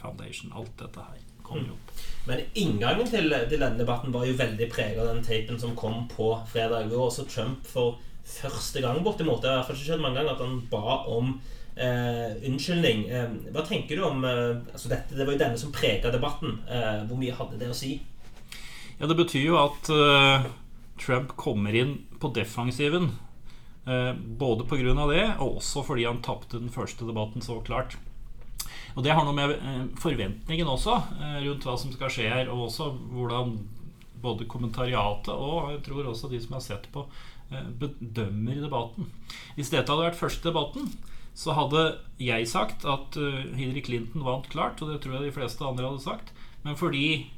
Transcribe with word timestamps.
Foundation, 0.00 0.52
alt 0.56 0.72
dette 0.80 0.96
her 0.96 1.20
kommer 1.42 1.76
opp. 1.76 1.92
Men 2.26 2.40
inngangen 2.54 3.06
til, 3.06 3.30
til 3.50 3.60
denne 3.60 3.78
debatten 3.78 4.14
var 4.14 4.24
jo 4.26 4.38
veldig 4.38 4.70
preget 4.72 4.98
av 4.98 5.12
den 5.12 5.22
tapen 5.24 5.60
som 5.60 5.76
kom 5.76 6.08
på 6.08 6.32
fredag. 6.48 6.88
Hvor 6.88 7.06
også 7.10 7.28
Trump 7.28 7.66
for 7.66 8.00
første 8.26 8.82
gang 8.82 9.04
bortimot 9.04 9.42
Det 9.42 9.50
har 9.50 9.60
iallfall 9.60 9.76
ikke 9.76 9.86
skjedd 9.86 10.02
mange 10.02 10.18
ganger 10.18 10.34
at 10.34 10.42
han 10.42 10.58
ba 10.72 10.96
om 11.14 11.40
eh, 11.76 12.34
unnskyldning. 12.48 13.06
Eh, 13.12 13.38
hva 13.54 13.62
tenker 13.66 13.96
du 13.96 14.04
om 14.08 14.24
eh, 14.24 14.58
altså 14.72 14.90
dette, 14.90 15.14
Det 15.14 15.26
var 15.26 15.36
jo 15.36 15.44
denne 15.44 15.60
som 15.60 15.72
prega 15.74 16.10
debatten. 16.10 16.60
Eh, 16.66 17.02
hvor 17.06 17.20
mye 17.20 17.36
hadde 17.36 17.60
det 17.60 17.70
å 17.70 17.76
si? 17.76 17.98
Ja, 18.96 19.06
det 19.06 19.18
betyr 19.18 19.50
jo 19.50 19.58
at 19.60 19.90
eh, 19.92 20.48
Trump 21.00 21.36
kommer 21.36 21.74
inn 21.74 21.98
på 22.20 22.32
defensiven. 22.34 23.10
eh, 23.86 24.14
både 24.14 24.64
pga. 24.64 25.06
det, 25.06 25.36
og 25.38 25.56
også 25.60 25.84
fordi 25.86 26.04
han 26.04 26.22
tapte 26.22 26.58
den 26.58 26.70
første 26.70 27.06
debatten 27.06 27.42
så 27.42 27.60
klart. 27.60 27.96
Og 28.96 29.04
det 29.04 29.12
har 29.12 29.24
noe 29.24 29.36
med 29.36 29.54
eh, 29.54 29.86
forventningen 30.00 30.66
også, 30.66 30.96
eh, 31.20 31.40
rundt 31.46 31.64
hva 31.64 31.76
som 31.78 31.92
skal 31.92 32.10
skje 32.10 32.28
her. 32.32 32.50
Og 32.50 32.66
også 32.66 32.90
hvordan 33.12 33.58
både 34.22 34.48
kommentariatet 34.48 35.30
og 35.30 35.70
jeg 35.70 35.82
tror 35.84 36.08
også 36.08 36.30
de 36.32 36.40
som 36.40 36.56
har 36.56 36.64
sett 36.64 36.88
på, 36.90 37.04
bedømmer 37.78 38.56
debatten. 38.58 39.06
Hvis 39.54 39.68
dette 39.70 39.92
hadde 39.92 40.08
vært 40.08 40.18
første 40.18 40.48
debatten, 40.48 40.88
så 41.36 41.52
hadde 41.54 41.82
jeg 42.18 42.48
sagt 42.48 42.82
at 42.88 43.14
Hillary 43.54 43.84
Clinton 43.84 44.24
vant 44.26 44.48
klart, 44.50 44.80
og 44.82 44.90
det 44.90 44.96
tror 45.04 45.20
jeg 45.20 45.28
de 45.28 45.34
fleste 45.36 45.62
andre 45.62 45.86
hadde 45.86 46.02
sagt. 46.02 46.32
Men 46.64 46.74
fordi 46.80 47.28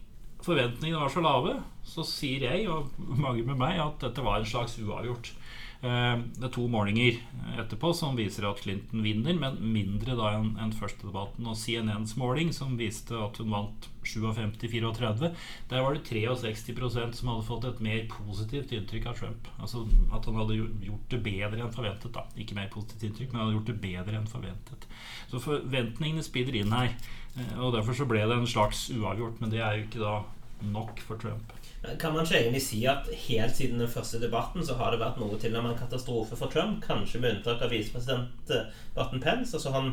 forventningene 0.49 1.01
var 1.05 1.13
så 1.13 1.23
lave, 1.25 1.59
så 1.87 2.05
sier 2.07 2.49
jeg 2.49 2.69
og 2.73 2.91
mange 2.99 3.45
med 3.47 3.61
meg 3.61 3.79
at 3.85 4.01
dette 4.09 4.25
var 4.25 4.41
en 4.41 4.49
slags 4.49 4.79
uavgjort. 4.83 5.33
Eh, 5.81 6.17
Det 6.35 6.43
er 6.49 6.51
to 6.51 6.65
målinger 6.67 7.21
etterpå 7.63 7.93
som 7.95 8.17
viser 8.19 8.49
at 8.49 8.59
Clinton 8.65 9.05
vinner, 9.05 9.37
men 9.39 9.61
mindre 9.63 10.17
da 10.19 10.33
enn 10.41 10.73
første 10.75 11.07
debatten. 11.07 11.47
Og 11.47 11.55
CNNs 11.57 12.17
måling, 12.19 12.51
som 12.53 12.75
viste 12.81 13.15
at 13.15 13.39
hun 13.39 13.53
vant 13.55 13.87
57-34, 14.03 15.31
der 15.71 15.83
var 15.85 15.95
det 15.95 16.03
63% 16.09 17.15
som 17.15 17.29
hadde 17.31 17.47
fått 17.47 17.65
et 17.69 17.81
mer 17.85 18.07
positivt 18.11 18.73
inntrykk 18.75 19.07
av 19.13 19.19
Trump. 19.21 19.49
Altså 19.61 19.85
at 20.13 20.25
han 20.27 20.39
hadde 20.41 20.59
gjort 20.89 21.09
det 21.15 21.23
bedre 21.23 21.63
enn 21.63 21.75
forventet. 21.75 22.13
da 22.13 22.25
Ikke 22.37 22.57
mer 22.59 22.71
positivt 22.73 23.05
inntrykk, 23.11 23.33
men 23.33 23.41
han 23.41 23.47
hadde 23.47 23.59
gjort 23.61 23.71
det 23.73 23.81
bedre 23.85 24.19
enn 24.19 24.27
forventet. 24.33 24.89
Så 25.31 25.39
forventningene 25.45 26.25
spiller 26.27 26.59
inn 26.59 26.73
her. 26.75 26.97
Eh, 27.37 27.55
Og 27.61 27.73
derfor 27.75 27.95
så 27.95 28.07
ble 28.09 28.27
det 28.27 28.35
en 28.37 28.47
slags 28.51 28.89
uavgjort, 28.91 29.41
men 29.41 29.51
det 29.51 29.61
er 29.61 29.77
jo 29.79 29.85
ikke 29.87 30.03
da 30.03 30.25
nok 30.63 31.01
for 31.01 31.21
Trump. 31.21 31.53
Kan 32.01 32.15
man 32.15 32.25
ikke 32.25 32.41
egentlig 32.41 32.63
si 32.63 32.81
at 32.91 33.07
helt 33.29 33.57
siden 33.57 33.81
den 33.81 33.91
første 33.91 34.21
debatten 34.21 34.65
så 34.67 34.75
har 34.79 34.91
det 34.91 35.01
vært 35.01 35.21
noe 35.21 35.39
til 35.39 35.55
og 35.57 35.65
med 35.65 35.75
en 35.75 35.83
katastrofe 35.83 36.39
for 36.39 36.51
Trump? 36.51 36.81
Kanskje 36.85 37.21
med 37.23 37.37
unntak 37.37 37.63
av 37.63 37.71
visepresident 37.75 38.51
eh, 38.55 38.73
Barton 38.97 39.23
Pence. 39.23 39.55
Altså 39.57 39.75
han 39.77 39.93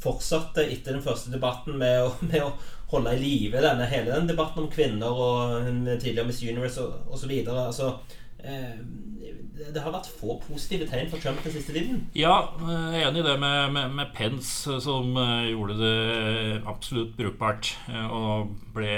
fortsatte 0.00 0.64
etter 0.64 0.96
den 0.96 1.04
første 1.04 1.32
debatten 1.32 1.78
med 1.78 2.02
å, 2.02 2.10
med 2.30 2.42
å 2.44 2.54
holde 2.90 3.14
i 3.14 3.22
live 3.22 3.62
denne, 3.62 3.86
hele 3.90 4.16
den 4.16 4.30
debatten 4.30 4.64
om 4.64 4.72
kvinner 4.72 5.14
og 5.14 5.70
tidligere 6.00 6.26
Miss 6.26 6.42
Universe 6.42 6.82
og 6.82 7.14
osv. 7.14 7.36
Altså, 7.46 7.92
eh, 8.42 8.74
det 9.60 9.82
har 9.84 9.92
vært 9.92 10.10
få 10.18 10.38
positive 10.42 10.88
tegn 10.88 11.10
for 11.12 11.22
Trump 11.22 11.42
den 11.44 11.54
siste 11.54 11.74
tiden. 11.76 12.04
Ja, 12.16 12.34
jeg 12.64 13.02
er 13.02 13.08
enig 13.10 13.22
i 13.22 13.26
det 13.28 13.36
med, 13.42 13.72
med, 13.76 13.96
med 13.98 14.14
Pence, 14.16 14.80
som 14.82 15.14
eh, 15.20 15.50
gjorde 15.52 15.78
det 15.78 16.62
absolutt 16.68 17.16
brukbart 17.18 17.74
eh, 17.92 18.06
og 18.08 18.54
ble 18.74 18.96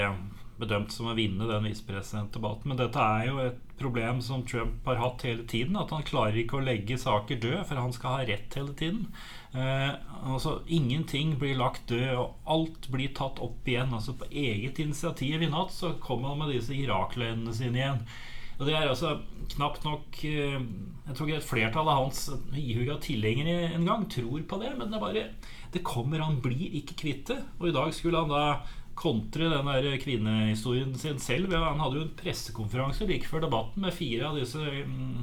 bedømt 0.63 0.95
som 0.95 1.11
å 1.11 1.17
vinne 1.17 1.47
den 1.49 1.67
visepresidentdebatten. 1.67 2.71
Men 2.71 2.79
dette 2.79 3.03
er 3.03 3.29
jo 3.29 3.37
et 3.43 3.61
problem 3.79 4.21
som 4.23 4.43
Trump 4.47 4.87
har 4.87 5.01
hatt 5.01 5.25
hele 5.27 5.45
tiden. 5.49 5.77
At 5.79 5.93
han 5.93 6.05
klarer 6.07 6.39
ikke 6.41 6.59
å 6.59 6.65
legge 6.65 6.97
saker 6.99 7.39
død, 7.43 7.61
for 7.69 7.81
han 7.81 7.95
skal 7.95 8.17
ha 8.17 8.27
rett 8.27 8.57
hele 8.59 8.75
tiden. 8.79 9.07
Eh, 9.53 9.89
altså 10.23 10.59
Ingenting 10.67 11.37
blir 11.41 11.57
lagt 11.59 11.87
død, 11.91 12.11
og 12.17 12.53
alt 12.55 12.89
blir 12.93 13.13
tatt 13.17 13.41
opp 13.43 13.67
igjen. 13.67 13.93
Altså 13.93 14.15
På 14.17 14.29
eget 14.29 14.79
initiativ 14.83 15.43
i 15.43 15.51
natt 15.51 15.73
så 15.75 15.95
kom 16.03 16.25
han 16.27 16.39
med 16.41 16.55
disse 16.55 16.75
Irak-løgnene 16.77 17.55
sine 17.55 17.81
igjen. 17.81 18.05
Og 18.59 18.67
det 18.69 18.75
er 18.77 18.85
altså 18.85 19.15
knapt 19.55 19.85
nok 19.85 20.19
eh, 20.29 20.59
Jeg 20.61 21.15
tror 21.15 21.27
ikke 21.27 21.39
et 21.41 21.47
flertall 21.47 21.89
av 21.89 22.03
hans 22.03 22.27
ihuga 22.53 22.99
tilhengere 23.01 23.73
engang 23.73 24.05
tror 24.11 24.45
på 24.47 24.59
det, 24.61 24.75
men 24.77 24.91
det 24.91 24.99
er 24.99 25.03
bare 25.03 25.25
Det 25.73 25.81
kommer, 25.83 26.21
han 26.21 26.37
blir 26.41 26.77
ikke 26.79 26.99
kvitt 27.01 27.27
det. 27.31 27.39
Og 27.59 27.69
i 27.69 27.75
dag 27.75 27.93
skulle 27.97 28.21
han 28.21 28.29
da 28.31 28.61
kontre 28.99 29.49
den 29.51 29.69
der 29.69 29.97
kvinnehistorien 30.01 30.93
sin 30.99 31.19
selv. 31.21 31.53
Han 31.53 31.81
hadde 31.81 31.99
jo 31.99 32.05
en 32.07 32.15
pressekonferanse 32.19 33.07
like 33.09 33.29
før 33.29 33.45
debatten 33.47 33.85
med 33.85 33.95
fire 33.95 34.29
av 34.29 34.39
disse 34.39 34.61
mm, 34.61 35.21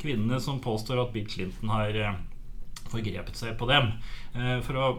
kvinnene 0.00 0.40
som 0.42 0.62
påstår 0.64 1.02
at 1.02 1.14
Bill 1.14 1.28
Clinton 1.28 1.72
har 1.72 1.96
eh, 1.96 2.20
forgrepet 2.90 3.38
seg 3.38 3.56
på 3.60 3.68
dem. 3.70 3.92
eh, 4.34 4.58
For 4.66 4.80
å, 4.80 4.90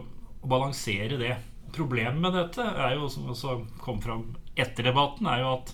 balansere 0.42 1.20
det. 1.20 1.36
Problemet 1.72 2.18
med 2.18 2.34
dette 2.34 2.64
er 2.66 2.96
jo, 2.96 3.06
som 3.08 3.28
også 3.30 3.60
kom 3.78 4.00
fram 4.02 4.24
etter 4.58 4.88
debatten, 4.88 5.28
er 5.30 5.44
jo 5.44 5.52
at 5.52 5.70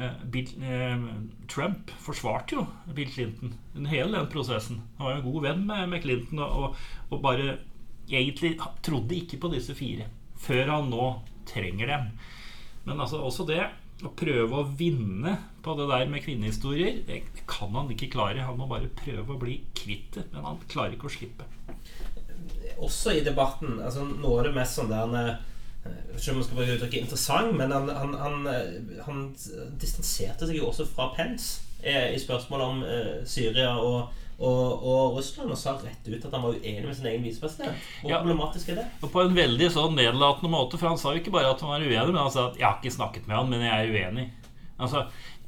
Eh, 0.00 0.10
Bill, 0.24 0.48
eh, 0.62 0.98
Trump 1.46 1.90
forsvarte 1.90 2.54
jo 2.54 2.66
Bill 2.94 3.10
Clinton 3.10 3.54
under 3.74 3.90
hele 3.90 4.18
den 4.18 4.28
prosessen. 4.32 4.82
Han 4.96 5.06
var 5.06 5.12
jo 5.12 5.20
en 5.20 5.32
god 5.32 5.42
venn 5.42 5.66
med, 5.66 5.88
med 5.88 6.02
Clinton 6.02 6.40
og, 6.44 6.78
og 7.10 7.22
bare 7.22 7.58
egentlig 8.08 8.54
trodde 8.82 9.18
ikke 9.18 9.40
på 9.42 9.50
disse 9.52 9.74
fire 9.76 10.08
før 10.40 10.72
han 10.72 10.88
nå 10.90 11.08
trenger 11.50 11.92
dem. 11.92 12.10
Men 12.86 13.02
altså 13.02 13.20
også 13.26 13.46
det 13.48 13.62
å 14.00 14.12
prøve 14.16 14.62
å 14.62 14.68
vinne 14.78 15.34
på 15.64 15.74
det 15.76 15.90
der 15.90 16.06
med 16.08 16.24
kvinnehistorier, 16.24 17.02
det 17.04 17.44
kan 17.50 17.74
han 17.76 17.90
ikke 17.92 18.08
klare. 18.14 18.46
Han 18.46 18.56
må 18.60 18.68
bare 18.70 18.88
prøve 19.02 19.34
å 19.34 19.40
bli 19.40 19.58
kvitt 19.76 20.16
det, 20.16 20.24
men 20.32 20.46
han 20.46 20.62
klarer 20.70 20.96
ikke 20.96 21.10
å 21.10 21.16
slippe. 21.18 21.48
også 22.80 23.12
i 23.12 23.24
debatten 23.24 23.76
altså 23.76 24.06
Noe 24.08 24.38
av 24.40 24.46
det 24.46 24.54
mest 24.56 24.78
sånn 24.78 24.88
der 24.88 25.02
han, 25.04 25.40
ikke 26.16 26.32
om 26.32 26.38
man 26.40 26.44
skal 26.44 26.58
bruke 26.58 26.76
uttrykket 26.76 27.04
interessant, 27.04 27.52
men 27.56 27.72
han, 27.72 27.88
han, 27.88 28.14
han, 28.20 28.46
eh, 28.50 29.02
han 29.06 29.20
distanserte 29.80 30.48
seg 30.48 30.58
jo 30.60 30.68
også 30.68 30.86
fra 30.88 31.10
Pence 31.16 31.62
eh, 31.82 32.10
i 32.14 32.20
spørsmålet 32.20 32.66
om 32.66 32.82
eh, 32.84 33.12
Syria 33.28 33.72
og, 33.80 34.10
og, 34.40 34.84
og 34.88 35.16
Russland, 35.18 35.50
og 35.52 35.58
sa 35.58 35.74
rett 35.76 36.06
ut 36.08 36.24
at 36.24 36.32
han 36.32 36.42
var 36.42 36.54
uenig 36.56 36.84
med 36.86 36.96
sin 36.96 37.06
egen 37.06 37.22
visepresident. 37.24 37.76
Hvor 38.02 38.10
Ja. 38.10 38.20
problematisk 38.22 38.68
er 38.72 38.74
det? 38.80 38.86
Og 39.02 39.10
på 39.12 39.20
en 39.24 39.34
veldig 39.36 39.68
sånn 39.70 39.94
nedlatende 39.98 40.50
måte, 40.50 40.78
for 40.80 40.88
han 40.88 40.98
sa 40.98 41.12
jo 41.12 41.20
ikke 41.20 41.32
bare 41.34 41.50
at 41.50 41.60
han 41.60 41.68
var 41.70 41.80
uenig, 41.84 42.12
men 42.14 42.22
han 42.22 42.30
sa 42.30 42.46
at 42.48 42.56
'jeg 42.56 42.66
har 42.66 42.78
ikke 42.82 42.96
snakket 42.96 43.26
med 43.28 43.36
han, 43.36 43.50
men 43.50 43.60
jeg 43.60 43.72
er 43.88 43.92
uenig'. 43.92 44.30
Altså, 44.80 45.06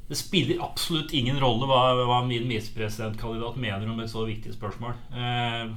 Det 0.09 0.17
spiller 0.17 0.61
absolutt 0.61 1.13
ingen 1.13 1.39
rolle 1.39 1.65
hva, 1.65 1.95
hva 2.05 2.27
min 2.27 2.47
visepresidentkandidat 2.49 3.55
mener 3.57 3.89
om 3.89 3.99
et 4.01 4.09
så 4.09 4.25
viktig 4.27 4.53
spørsmål. 4.53 4.93
Eh, 5.15 5.69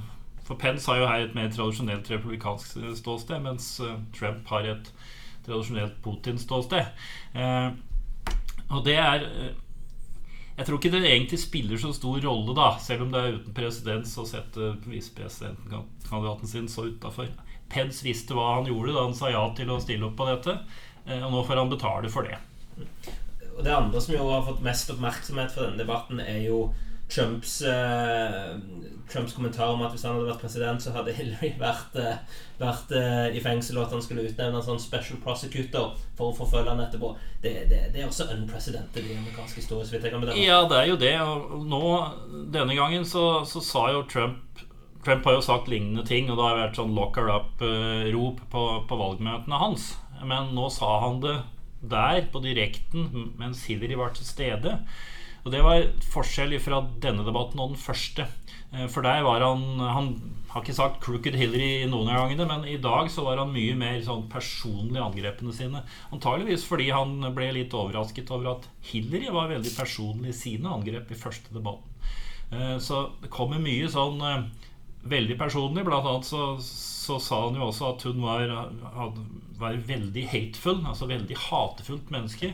For 0.43 0.55
Pence 0.55 0.85
har 0.85 0.97
jo 0.97 1.07
her 1.07 1.23
et 1.25 1.35
mer 1.35 1.47
tradisjonelt 1.49 2.09
republikansk 2.11 2.77
ståsted, 2.95 3.41
mens 3.41 3.81
Trump 4.13 4.47
har 4.47 4.61
et 4.61 4.91
tradisjonelt 5.45 6.01
Putin-ståsted. 6.03 6.85
Og 8.69 8.85
det 8.85 8.95
er 8.97 9.19
Jeg 10.57 10.65
tror 10.65 10.79
ikke 10.79 10.89
det 10.95 11.03
egentlig 11.05 11.37
spiller 11.37 11.77
så 11.77 11.91
stor 11.93 12.17
rolle, 12.23 12.55
da, 12.57 12.71
selv 12.81 13.05
om 13.05 13.11
det 13.13 13.19
er 13.21 13.35
uten 13.37 13.53
presedens 13.53 14.15
å 14.17 14.25
sette 14.25 14.71
visepresidentkandidaten 14.89 16.49
sin 16.49 16.69
så 16.71 16.87
utafor. 16.89 17.29
Pence 17.69 18.01
visste 18.05 18.33
hva 18.33 18.55
han 18.55 18.69
gjorde 18.69 18.95
da 18.95 19.03
han 19.05 19.15
sa 19.17 19.29
ja 19.29 19.43
til 19.57 19.69
å 19.69 19.77
stille 19.83 20.07
opp 20.07 20.17
på 20.17 20.27
dette, 20.31 20.57
og 21.19 21.29
nå 21.33 21.43
får 21.45 21.61
han 21.61 21.71
betale 21.71 22.09
for 22.11 22.25
det. 22.25 22.39
Og 23.57 23.63
Det 23.65 23.73
andre 23.73 24.01
som 24.01 24.15
jo 24.15 24.25
har 24.31 24.45
fått 24.45 24.65
mest 24.65 24.89
oppmerksomhet 24.93 25.53
for 25.53 25.67
denne 25.67 25.81
debatten, 25.81 26.21
er 26.21 26.41
jo 26.47 26.67
Trumps, 27.09 27.61
uh, 27.61 28.59
Trumps 29.09 29.33
kommentar 29.33 29.71
om 29.71 29.81
at 29.81 29.93
hvis 29.93 30.03
han 30.03 30.17
hadde 30.17 30.27
vært 30.27 30.41
president, 30.43 30.83
så 30.83 30.91
hadde 30.91 31.13
Hillary 31.15 31.53
vært, 31.61 31.95
uh, 31.95 32.41
vært 32.59 32.91
uh, 32.91 33.27
i 33.31 33.43
fengsel, 33.43 33.79
og 33.79 33.87
at 33.87 33.95
han 33.95 34.03
skulle 34.03 34.25
utnevne 34.27 34.59
en 34.59 34.65
sånn 34.65 34.81
special 34.83 35.21
prosecutor 35.23 35.95
for 36.19 36.33
å 36.33 36.35
forfølge 36.35 36.73
han 36.73 36.83
etterpå. 36.83 37.13
Det, 37.43 37.53
det, 37.71 37.81
det 37.95 38.03
er 38.03 38.09
også 38.09 38.27
unprecedented 38.35 39.07
i 39.07 39.15
amerikansk 39.15 39.61
historie. 39.61 39.87
så 39.87 39.95
vidt 39.95 40.09
jeg 40.09 40.15
kan 40.15 40.25
bedømme. 40.25 40.43
Ja, 40.43 40.63
det 40.67 40.81
er 40.81 40.91
jo 40.91 40.99
det. 40.99 41.15
Og 41.23 41.63
nå, 41.71 41.83
denne 42.53 42.75
gangen, 42.75 43.07
så, 43.07 43.27
så 43.47 43.63
sa 43.63 43.87
jo 43.95 44.07
Trump 44.11 44.65
Trump 45.07 45.23
har 45.23 45.37
jo 45.37 45.43
sagt 45.45 45.69
lignende 45.71 46.03
ting, 46.03 46.27
og 46.27 46.35
det 46.35 46.43
har 46.43 46.57
vært 46.57 46.79
sånn 46.81 46.91
'lock 46.91 47.15
her 47.15 47.29
up'-rop 47.31 48.41
på, 48.51 48.63
på 48.89 48.97
valgmøtene 48.99 49.59
hans. 49.61 49.93
Men 50.19 50.49
nå 50.57 50.65
sa 50.73 50.97
han 51.05 51.21
det 51.23 51.37
der, 51.79 52.25
på 52.33 52.41
direkten, 52.43 53.31
mens 53.39 53.63
Hillary 53.69 53.95
var 53.95 54.11
til 54.17 54.27
stede. 54.27 54.73
Og 55.47 55.53
Det 55.53 55.63
var 55.63 55.85
forskjell 56.11 56.57
fra 56.59 56.81
denne 56.99 57.23
debatten 57.23 57.61
og 57.63 57.71
den 57.71 57.79
første. 57.79 58.27
Eh, 58.75 58.87
for 58.91 59.05
der 59.05 59.23
var 59.23 59.39
han 59.39 59.79
Han 59.79 60.09
har 60.51 60.61
ikke 60.61 60.73
sagt 60.75 61.01
'crooked 61.03 61.35
Hillary' 61.35 61.87
noen 61.89 62.09
av 62.09 62.27
gangene, 62.27 62.47
men 62.47 62.65
i 62.65 62.77
dag 62.77 63.09
så 63.11 63.23
var 63.23 63.37
han 63.37 63.53
mye 63.53 63.75
mer 63.75 63.99
sånn 64.01 64.29
personlig 64.29 64.97
i 64.97 65.03
angrepene 65.03 65.53
sine. 65.53 65.83
Antageligvis 66.11 66.63
fordi 66.65 66.89
han 66.89 67.19
ble 67.35 67.51
litt 67.51 67.75
overrasket 67.75 68.31
over 68.31 68.55
at 68.55 68.67
Hillary 68.81 69.29
var 69.29 69.49
veldig 69.49 69.75
personlig 69.75 70.29
i 70.29 70.39
sine 70.39 70.67
angrep 70.71 71.11
i 71.11 71.19
første 71.19 71.53
debatten. 71.53 71.83
Eh, 72.51 72.77
så 72.79 73.11
det 73.21 73.29
kommer 73.29 73.59
mye 73.59 73.87
sånn 73.91 74.21
eh, 74.21 74.47
veldig 75.03 75.37
personlig. 75.37 75.85
Blant 75.85 76.07
annet 76.07 76.25
så, 76.25 76.57
så 76.63 77.19
sa 77.19 77.43
han 77.45 77.55
jo 77.55 77.67
også 77.67 77.93
at 77.93 78.03
hun 78.03 78.21
var, 78.23 78.71
var 79.59 79.79
veldig 79.87 80.27
hateful, 80.27 80.83
altså 80.85 81.07
veldig 81.07 81.37
hatefullt 81.37 82.09
menneske. 82.09 82.53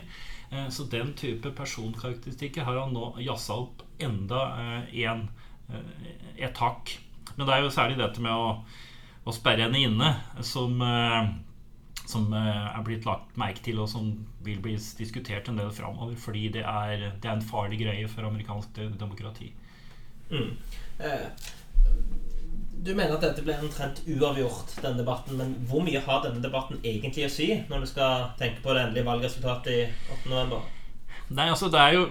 Eh, 0.50 0.68
så 0.68 0.84
den 0.90 1.14
type 1.18 1.50
personkarakteristikker 1.56 2.66
har 2.66 2.80
han 2.82 2.94
nå 2.94 3.14
jazza 3.24 3.56
opp 3.64 3.82
enda 3.98 4.44
en, 4.92 5.28
eh, 5.68 6.12
et 6.36 6.58
hakk. 6.58 6.98
Men 7.36 7.46
det 7.46 7.54
er 7.54 7.64
jo 7.64 7.72
særlig 7.74 7.98
dette 7.98 8.22
med 8.22 8.32
å, 8.32 8.60
å 9.24 9.34
sperre 9.34 9.66
henne 9.66 9.80
inne 9.80 10.12
som, 10.44 10.76
eh, 10.82 11.32
som 12.04 12.28
er 12.36 12.84
blitt 12.84 13.08
lagt 13.08 13.36
merke 13.40 13.64
til, 13.64 13.80
og 13.80 13.88
som 13.90 14.12
vil 14.44 14.60
bli 14.62 14.76
diskutert 14.76 15.48
en 15.48 15.58
del 15.58 15.72
framover. 15.72 16.16
Fordi 16.20 16.48
det 16.58 16.64
er, 16.68 17.10
det 17.20 17.30
er 17.30 17.36
en 17.38 17.50
farlig 17.52 17.80
greie 17.82 18.08
for 18.12 18.28
amerikansk 18.28 18.82
demokrati. 19.00 19.52
Mm. 20.30 20.56
Eh, 20.98 21.26
du 22.84 22.92
mener 22.92 23.14
at 23.16 23.24
dette 23.24 23.42
ble 23.44 23.56
omtrent 23.64 24.02
uavgjort, 24.04 24.76
denne 24.82 25.00
debatten. 25.00 25.38
Men 25.40 25.54
hvor 25.70 25.84
mye 25.86 26.02
har 26.04 26.22
denne 26.26 26.42
debatten 26.44 26.82
egentlig 26.84 27.26
å 27.28 27.32
si 27.32 27.48
når 27.70 27.84
du 27.84 27.90
skal 27.90 28.30
tenke 28.40 28.60
på 28.64 28.74
det 28.76 28.84
endelige 28.84 29.08
valgresultatet 29.08 29.72
i 29.72 29.84
8.11.? 30.28 30.58
Nei, 31.34 31.48
altså 31.48 31.70
Det 31.72 31.80
er 31.80 31.96
jo 31.96 32.04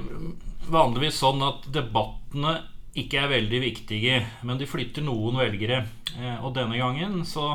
vanligvis 0.74 1.20
sånn 1.22 1.44
at 1.46 1.68
debattene 1.74 2.56
ikke 2.98 3.24
er 3.24 3.32
veldig 3.32 3.62
viktige, 3.62 4.18
men 4.46 4.60
de 4.60 4.70
flytter 4.70 5.06
noen 5.06 5.38
velgere. 5.42 5.84
Eh, 6.18 6.42
og 6.46 6.54
denne 6.58 6.78
gangen 6.78 7.22
så, 7.26 7.48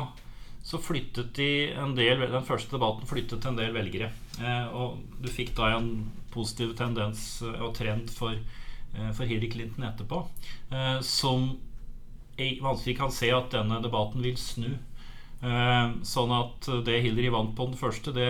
så 0.63 0.79
flyttet 0.83 1.31
de 1.37 1.51
en 1.79 1.95
del 1.95 2.25
Den 2.27 2.47
første 2.47 2.75
debatten 2.75 3.07
flyttet 3.07 3.47
en 3.47 3.59
del 3.59 3.75
velgere. 3.75 4.11
Eh, 4.39 4.67
og 4.75 4.99
du 5.19 5.29
fikk 5.31 5.55
da 5.59 5.73
en 5.77 6.09
positiv 6.31 6.75
tendens 6.79 7.41
og 7.49 7.73
trend 7.75 8.11
for, 8.13 8.35
eh, 8.35 9.11
for 9.11 9.25
Hillary 9.27 9.51
Clinton 9.51 9.87
etterpå, 9.87 10.27
som 11.03 11.49
vanskelig 12.63 12.97
kan 12.97 13.13
se 13.13 13.31
at 13.35 13.51
denne 13.53 13.81
debatten 13.83 14.23
vil 14.25 14.37
snu. 14.39 14.71
Eh, 15.39 15.93
sånn 16.03 16.33
at 16.35 16.67
det 16.85 16.99
Hillary 17.05 17.31
vant 17.31 17.55
på 17.55 17.69
den 17.69 17.79
første, 17.79 18.11
det, 18.15 18.29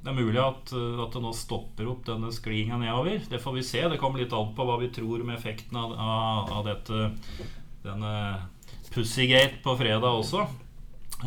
det 0.00 0.12
er 0.12 0.16
mulig 0.16 0.40
at, 0.40 0.72
at, 0.72 1.12
det 1.12 1.22
nå 1.24 1.32
stopper 1.36 1.90
opp 1.92 2.06
denne 2.08 2.32
sklinga 2.32 2.78
nedover. 2.80 3.24
Det 3.28 3.40
får 3.42 3.58
vi 3.58 3.64
se. 3.66 3.84
Det 3.92 4.00
kommer 4.00 4.22
litt 4.22 4.34
an 4.36 4.54
på 4.56 4.66
hva 4.68 4.78
vi 4.80 4.92
tror 4.94 5.24
om 5.24 5.32
effekten 5.34 5.76
av, 5.80 5.96
av, 5.96 6.52
av 6.60 6.68
dette 6.70 7.08
denne 7.86 8.12
Pussygate 8.96 9.58
på 9.60 9.74
fredag 9.76 10.08
også. 10.08 10.46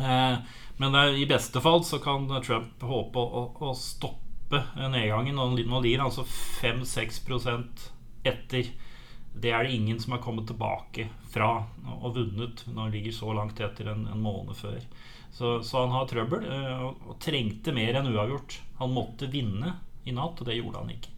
Eh, 0.00 0.36
men 0.80 0.96
er, 0.96 1.14
i 1.14 1.28
beste 1.28 1.60
fall 1.62 1.84
så 1.86 2.00
kan 2.02 2.24
Trump 2.42 2.82
håpe 2.82 3.22
å, 3.22 3.42
å 3.62 3.72
stoppe 3.78 4.64
nedgangen. 4.80 5.38
Og 5.38 5.54
Nå 5.60 5.82
lir 5.84 6.02
altså 6.02 6.24
5-6% 6.26 7.84
etter 8.26 8.72
det 9.34 9.52
er 9.54 9.64
det 9.64 9.76
ingen 9.76 10.00
som 10.00 10.12
har 10.12 10.22
kommet 10.22 10.48
tilbake 10.50 11.06
fra 11.30 11.52
og 12.00 12.16
vunnet 12.16 12.64
når 12.66 12.82
han 12.82 12.94
ligger 12.94 13.14
så 13.14 13.32
langt 13.36 13.60
etter 13.62 13.92
en, 13.92 14.06
en 14.10 14.22
måned 14.22 14.56
før. 14.58 14.80
Så, 15.32 15.62
så, 15.62 15.84
han 15.84 15.94
har 15.94 16.08
trøbbel 16.10 16.44
eh, 16.50 16.82
og, 16.82 17.06
og 17.06 17.18
trengte 17.22 17.72
mer 17.72 18.00
enn 18.00 18.10
uavgjort. 18.10 18.58
Han 18.80 18.92
måtte 18.94 19.30
vinne 19.30 19.76
i 20.04 20.14
natt, 20.16 20.40
og 20.40 20.48
det 20.48 20.58
gjorde 20.58 20.82
han 20.82 20.90
ikke. 20.96 21.14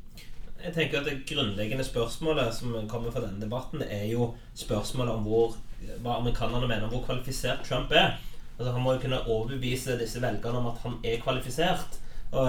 Jeg 0.63 0.75
tenker 0.77 1.01
at 1.01 1.09
Det 1.09 1.23
grunnleggende 1.27 1.87
spørsmålet 1.87 2.53
som 2.55 2.75
kommer 2.91 3.15
fra 3.15 3.25
denne 3.25 3.43
debatten, 3.43 3.83
er 3.83 4.05
jo 4.13 4.33
spørsmålet 4.55 5.17
om 5.17 5.25
hvor, 5.27 5.57
hva 6.05 6.21
amerikanerne 6.21 6.69
mener 6.69 6.87
om 6.87 6.93
hvor 6.95 7.07
kvalifisert 7.09 7.65
Trump 7.67 7.91
er. 7.97 8.21
Altså 8.59 8.77
Han 8.77 8.85
må 8.85 8.95
jo 8.95 9.03
kunne 9.03 9.25
overbevise 9.25 9.99
disse 9.99 10.23
velgerne 10.23 10.61
om 10.61 10.71
at 10.71 10.85
han 10.85 11.01
er 11.03 11.23
kvalifisert. 11.25 11.99
Og, 12.33 12.47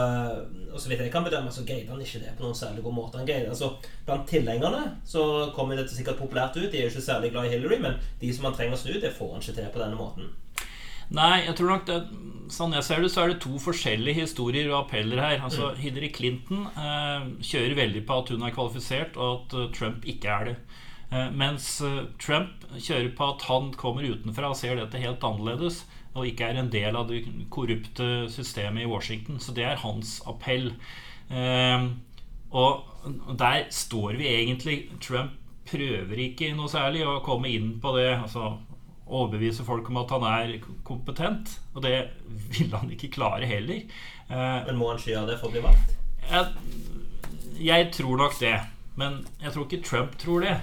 og, 0.71 0.77
så 0.79 0.87
vidt 0.87 1.01
jeg 1.03 1.11
kan 1.11 1.25
bedømme, 1.25 1.51
så 1.51 1.65
greide 1.67 1.91
han 1.91 2.01
ikke 2.01 2.21
det 2.23 2.35
på 2.37 2.45
noen 2.45 2.55
særlig 2.55 2.83
god 2.85 2.95
måte. 2.95 3.19
Han 3.19 3.27
greide, 3.27 3.51
altså, 3.51 3.73
Blant 4.07 4.29
tilhengerne 4.31 4.83
så 5.07 5.23
kommer 5.55 5.79
dette 5.79 5.95
sikkert 5.95 6.21
populært 6.21 6.55
ut. 6.55 6.69
De 6.71 6.79
er 6.79 6.87
jo 6.87 6.93
ikke 6.93 7.03
særlig 7.03 7.33
glad 7.33 7.49
i 7.49 7.57
Hillary, 7.57 7.81
men 7.83 7.99
de 8.21 8.31
som 8.35 8.47
han 8.47 8.55
trenger 8.55 8.77
å 8.77 8.79
snu, 8.79 8.95
det 9.03 9.11
får 9.17 9.33
han 9.33 9.43
ikke 9.43 9.57
til 9.59 9.73
på 9.73 9.83
denne 9.83 9.99
måten. 9.99 10.31
Nei, 11.13 11.43
jeg 11.43 11.57
tror 11.59 11.75
nok 11.75 11.89
det, 11.89 11.97
Sånn 12.53 12.73
jeg 12.75 12.85
ser 12.85 13.03
det, 13.03 13.09
så 13.11 13.23
er 13.23 13.31
det 13.31 13.41
to 13.43 13.57
forskjellige 13.61 14.25
historier 14.25 14.67
og 14.69 14.83
appeller 14.83 15.21
her. 15.23 15.37
Altså, 15.45 15.71
mm. 15.71 15.77
Hillary 15.79 16.09
Clinton 16.13 16.65
eh, 16.69 17.27
kjører 17.43 17.77
veldig 17.79 18.01
på 18.07 18.17
at 18.19 18.31
hun 18.33 18.43
er 18.43 18.55
kvalifisert, 18.55 19.15
og 19.17 19.37
at 19.37 19.55
uh, 19.55 19.69
Trump 19.73 20.03
ikke 20.09 20.31
er 20.31 20.49
det. 20.49 20.55
Eh, 21.13 21.29
mens 21.39 21.69
uh, 21.85 22.03
Trump 22.21 22.67
kjører 22.75 23.11
på 23.15 23.29
at 23.31 23.47
han 23.47 23.71
kommer 23.79 24.05
utenfra 24.05 24.51
og 24.51 24.59
ser 24.59 24.75
dette 24.79 25.01
helt 25.01 25.23
annerledes 25.23 25.83
og 26.13 26.27
ikke 26.29 26.45
er 26.51 26.59
en 26.61 26.69
del 26.73 26.95
av 26.95 27.07
det 27.09 27.23
korrupte 27.53 28.27
systemet 28.29 28.85
i 28.85 28.89
Washington. 28.89 29.39
Så 29.41 29.53
det 29.57 29.65
er 29.65 29.81
hans 29.81 30.19
appell. 30.29 30.71
Eh, 31.33 31.87
og 32.53 33.37
der 33.39 33.65
står 33.73 34.19
vi 34.19 34.27
egentlig. 34.29 34.77
Trump 35.01 35.31
prøver 35.69 36.19
ikke 36.27 36.51
noe 36.57 36.69
særlig 36.69 37.05
å 37.07 37.21
komme 37.25 37.49
inn 37.49 37.79
på 37.81 37.95
det. 37.97 38.11
altså 38.19 38.53
Overbevise 39.03 39.65
folk 39.67 39.89
om 39.91 39.97
at 39.99 40.11
han 40.15 40.23
er 40.29 40.53
kompetent. 40.87 41.57
Og 41.73 41.81
det 41.83 41.95
vil 42.53 42.71
han 42.75 42.91
ikke 42.93 43.11
klare 43.17 43.49
heller. 43.49 43.81
Eh, 44.29 44.59
Men 44.67 44.77
må 44.77 44.91
han 44.93 45.01
sky 45.01 45.17
av 45.19 45.27
det 45.27 45.39
for 45.41 45.49
å 45.49 45.55
bli 45.55 45.65
valgt? 45.65 45.97
Jeg, 46.29 46.45
jeg 47.59 47.89
tror 47.97 48.21
nok 48.21 48.37
det. 48.39 48.55
Men 48.95 49.23
jeg 49.41 49.51
tror 49.55 49.65
ikke 49.65 49.83
Trump 49.89 50.15
tror 50.21 50.45
det. 50.45 50.55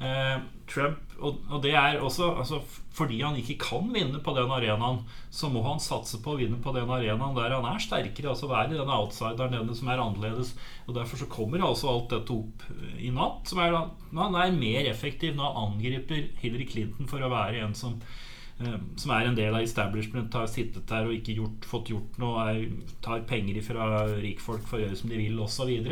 Eh, 0.00 0.38
Trump 0.70 1.03
og, 1.20 1.38
og, 1.48 1.60
det 1.62 1.72
er 1.78 2.00
også 2.02 2.30
altså, 2.42 2.58
Fordi 2.94 3.20
han 3.22 3.36
ikke 3.38 3.56
kan 3.62 3.88
vinne 3.94 4.20
på 4.22 4.34
den 4.36 4.50
arenaen, 4.50 5.00
så 5.30 5.48
må 5.50 5.62
han 5.66 5.80
satse 5.82 6.20
på 6.22 6.34
å 6.34 6.38
vinne 6.38 6.60
på 6.62 6.74
den 6.74 6.90
arenaen 6.90 7.38
der 7.38 7.54
han 7.56 7.66
er 7.70 7.82
sterkere. 7.82 8.32
Altså 8.32 8.50
være 8.50 8.76
den 8.76 8.90
outsideren, 8.90 9.54
denne 9.54 9.74
som 9.74 9.90
er 9.90 10.02
annerledes. 10.02 10.54
Og 10.86 10.94
Derfor 10.98 11.22
så 11.22 11.30
kommer 11.30 11.64
altså 11.64 11.90
alt 11.90 12.12
dette 12.14 12.34
opp 12.34 12.66
i 12.98 13.10
natt. 13.14 13.50
Som 13.50 13.62
er, 13.64 13.74
han 14.14 14.38
er 14.38 14.54
mer 14.58 14.90
effektiv 14.90 15.34
når 15.34 15.50
han 15.50 15.72
angriper 15.72 16.28
Hillary 16.42 16.68
Clinton 16.70 17.10
for 17.10 17.22
å 17.22 17.32
være 17.34 17.64
en 17.64 17.74
som 17.78 17.98
Eh, 17.98 18.32
som 18.54 19.10
er 19.10 19.26
en 19.26 19.34
del 19.34 19.50
av 19.54 19.62
establishment, 19.66 20.34
har 20.38 20.46
sittet 20.46 20.86
der 20.88 21.06
og 21.08 21.14
ikke 21.16 21.34
gjort, 21.40 21.64
fått 21.66 21.88
gjort 21.90 22.18
noe, 22.22 22.44
er, 22.46 22.58
tar 23.02 23.20
penger 23.28 23.62
fra 23.66 23.84
rikfolk 24.12 24.64
for 24.68 24.76
å 24.78 24.82
gjøre 24.84 24.96
som 25.00 25.10
de 25.10 25.16
vil, 25.18 25.42
osv. 25.42 25.70
Og, 25.82 25.88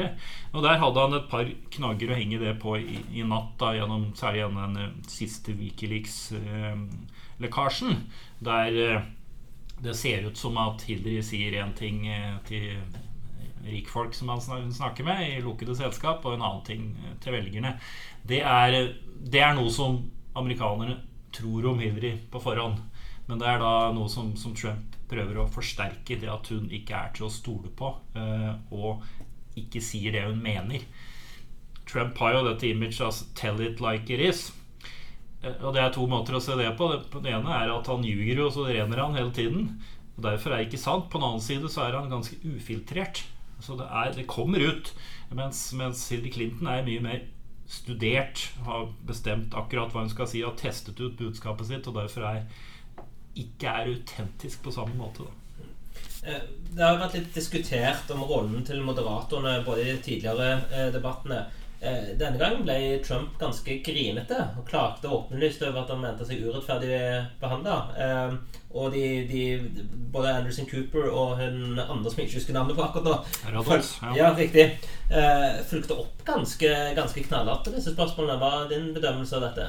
og 0.52 0.60
der 0.64 0.82
hadde 0.82 1.02
han 1.02 1.18
et 1.18 1.32
par 1.32 1.46
knagger 1.74 2.08
å 2.12 2.18
henge 2.20 2.38
det 2.42 2.54
på 2.62 2.70
i, 2.78 2.82
i 3.18 3.20
natt, 3.26 3.52
da, 3.60 3.68
gjennom, 3.76 4.02
særlig 4.18 4.38
gjennom 4.44 4.60
den 4.62 4.76
eh, 4.84 4.96
siste 5.10 5.50
Wikileaks-lekkasjen, 5.58 7.92
eh, 7.98 8.02
der 8.46 8.70
eh, 8.86 9.02
det 9.82 9.94
ser 9.98 10.26
ut 10.28 10.36
som 10.38 10.54
at 10.62 10.86
Hillary 10.86 11.22
sier 11.26 11.52
én 11.58 11.74
ting 11.74 12.06
eh, 12.06 12.38
til 12.46 12.78
rikfolk 13.66 14.14
som 14.14 14.30
han 14.32 14.72
snakker 14.72 15.06
med 15.06 15.22
i 15.26 15.42
lukkede 15.42 15.74
selskap, 15.78 16.24
og 16.24 16.36
en 16.36 16.46
annen 16.46 16.66
ting 16.66 16.90
eh, 17.02 17.16
til 17.22 17.36
velgerne. 17.36 17.76
Det 18.22 18.42
er, 18.46 18.78
det 19.18 19.42
er 19.42 19.56
noe 19.58 19.70
som 19.74 19.98
amerikanerne 20.38 21.00
tror 21.34 21.70
om 21.72 21.80
Hillary 21.82 22.16
på 22.30 22.40
forhånd. 22.42 22.80
Men 23.28 23.40
det 23.40 23.48
er 23.48 23.60
da 23.62 23.92
noe 23.94 24.10
som, 24.10 24.32
som, 24.36 24.54
Trump 24.58 24.96
prøver 25.10 25.38
å 25.38 25.50
forsterke, 25.52 26.18
det 26.18 26.30
at 26.30 26.48
hun 26.52 26.70
ikke 26.72 26.96
er 26.98 27.12
til 27.14 27.28
å 27.28 27.32
stole 27.32 27.70
på, 27.76 27.92
uh, 28.16 28.54
og 28.74 29.04
ikke 29.58 29.82
sier 29.84 30.14
det 30.14 30.24
hun 30.26 30.40
mener. 30.42 30.84
Trump 31.88 32.18
har 32.22 32.38
jo 32.38 32.44
dette 32.48 32.70
imaget 32.70 33.00
av 33.04 33.12
'tell 33.36 33.60
it 33.60 33.80
like 33.80 34.10
it 34.10 34.20
is'. 34.20 34.52
og 35.42 35.74
det 35.74 35.82
er 35.82 35.90
to 35.90 36.06
måter 36.06 36.36
å 36.36 36.40
se 36.40 36.54
det 36.54 36.76
på. 36.78 36.86
Det 37.20 37.32
ene 37.32 37.50
er 37.50 37.70
at 37.74 37.86
han 37.86 38.04
ljuger 38.04 38.44
og 38.46 38.52
så 38.54 38.66
renner 38.68 39.02
han 39.02 39.14
hele 39.14 39.32
tiden. 39.34 39.82
Og 40.16 40.22
Derfor 40.22 40.52
er 40.52 40.56
det 40.58 40.68
ikke 40.70 40.78
sant. 40.78 41.10
På 41.10 41.18
den 41.18 41.26
annen 41.26 41.40
side 41.40 41.68
så 41.68 41.82
er 41.82 41.96
han 41.98 42.10
ganske 42.10 42.36
ufiltrert. 42.46 43.24
Så 43.60 43.76
det, 43.76 43.86
er, 43.90 44.12
det 44.12 44.26
kommer 44.26 44.62
ut. 44.62 44.94
Mens, 45.34 45.72
mens 45.72 46.08
Hillary 46.10 46.30
Clinton 46.30 46.68
er 46.68 46.84
mye 46.86 47.02
mer 47.02 47.20
studert, 47.72 48.50
har 48.66 48.90
bestemt 49.08 49.54
akkurat 49.56 49.94
hva 49.94 50.04
hun 50.04 50.12
skal 50.12 50.28
si, 50.28 50.42
har 50.44 50.56
testet 50.60 51.00
ut 51.00 51.16
budskapet 51.18 51.70
sitt, 51.70 51.88
og 51.88 51.96
derfor 51.96 52.26
er, 52.28 52.42
ikke 53.38 53.70
er 53.70 53.94
autentisk 53.94 54.62
på 54.64 54.74
samme 54.74 54.98
måte. 54.98 55.24
Da. 55.24 55.38
Eh, 56.22 56.44
det 56.72 56.84
har 56.84 57.00
vært 57.00 57.16
litt 57.18 57.32
diskutert 57.34 58.10
om 58.14 58.22
rollen 58.28 58.62
til 58.66 58.82
moderatorene 58.84 59.62
både 59.66 59.82
i 59.82 59.90
de 59.90 59.98
tidligere 60.04 60.52
eh, 60.70 60.88
debattene. 60.94 61.42
Eh, 61.82 62.12
denne 62.14 62.38
gangen 62.38 62.62
ble 62.62 62.98
Trump 63.02 63.32
ganske 63.40 63.80
grinete 63.82 64.36
og 64.54 64.68
klagde 64.68 65.08
åpenlyst 65.10 65.64
over 65.66 65.80
at 65.80 65.88
han 65.90 66.02
mente 66.04 66.26
seg 66.28 66.44
urettferdig 66.46 66.98
behandla. 67.42 67.78
Eh, 67.98 68.36
og 68.72 68.94
de, 68.94 69.06
de, 69.26 69.40
både 70.14 70.36
Anderson 70.38 70.68
Cooper 70.70 71.08
og 71.10 71.40
hun 71.40 71.80
andre 71.82 72.12
som 72.12 72.22
jeg 72.22 72.28
ikke 72.28 72.38
husker 72.38 72.56
navnet 72.56 72.78
på 72.78 72.84
akkurat 72.86 73.08
nå, 73.08 73.16
Rados, 73.56 73.90
ja. 73.98 74.12
ja, 74.20 74.30
riktig, 74.38 74.68
eh, 75.10 75.58
fulgte 75.68 75.98
opp 76.04 76.22
ganske, 76.28 76.70
ganske 76.96 77.26
knallhardt 77.26 77.72
disse 77.74 77.96
spørsmålene. 77.96 78.38
Hva 78.38 78.52
er 78.60 78.70
din 78.76 78.92
bedømmelse 78.94 79.40
av 79.40 79.48
dette? 79.48 79.66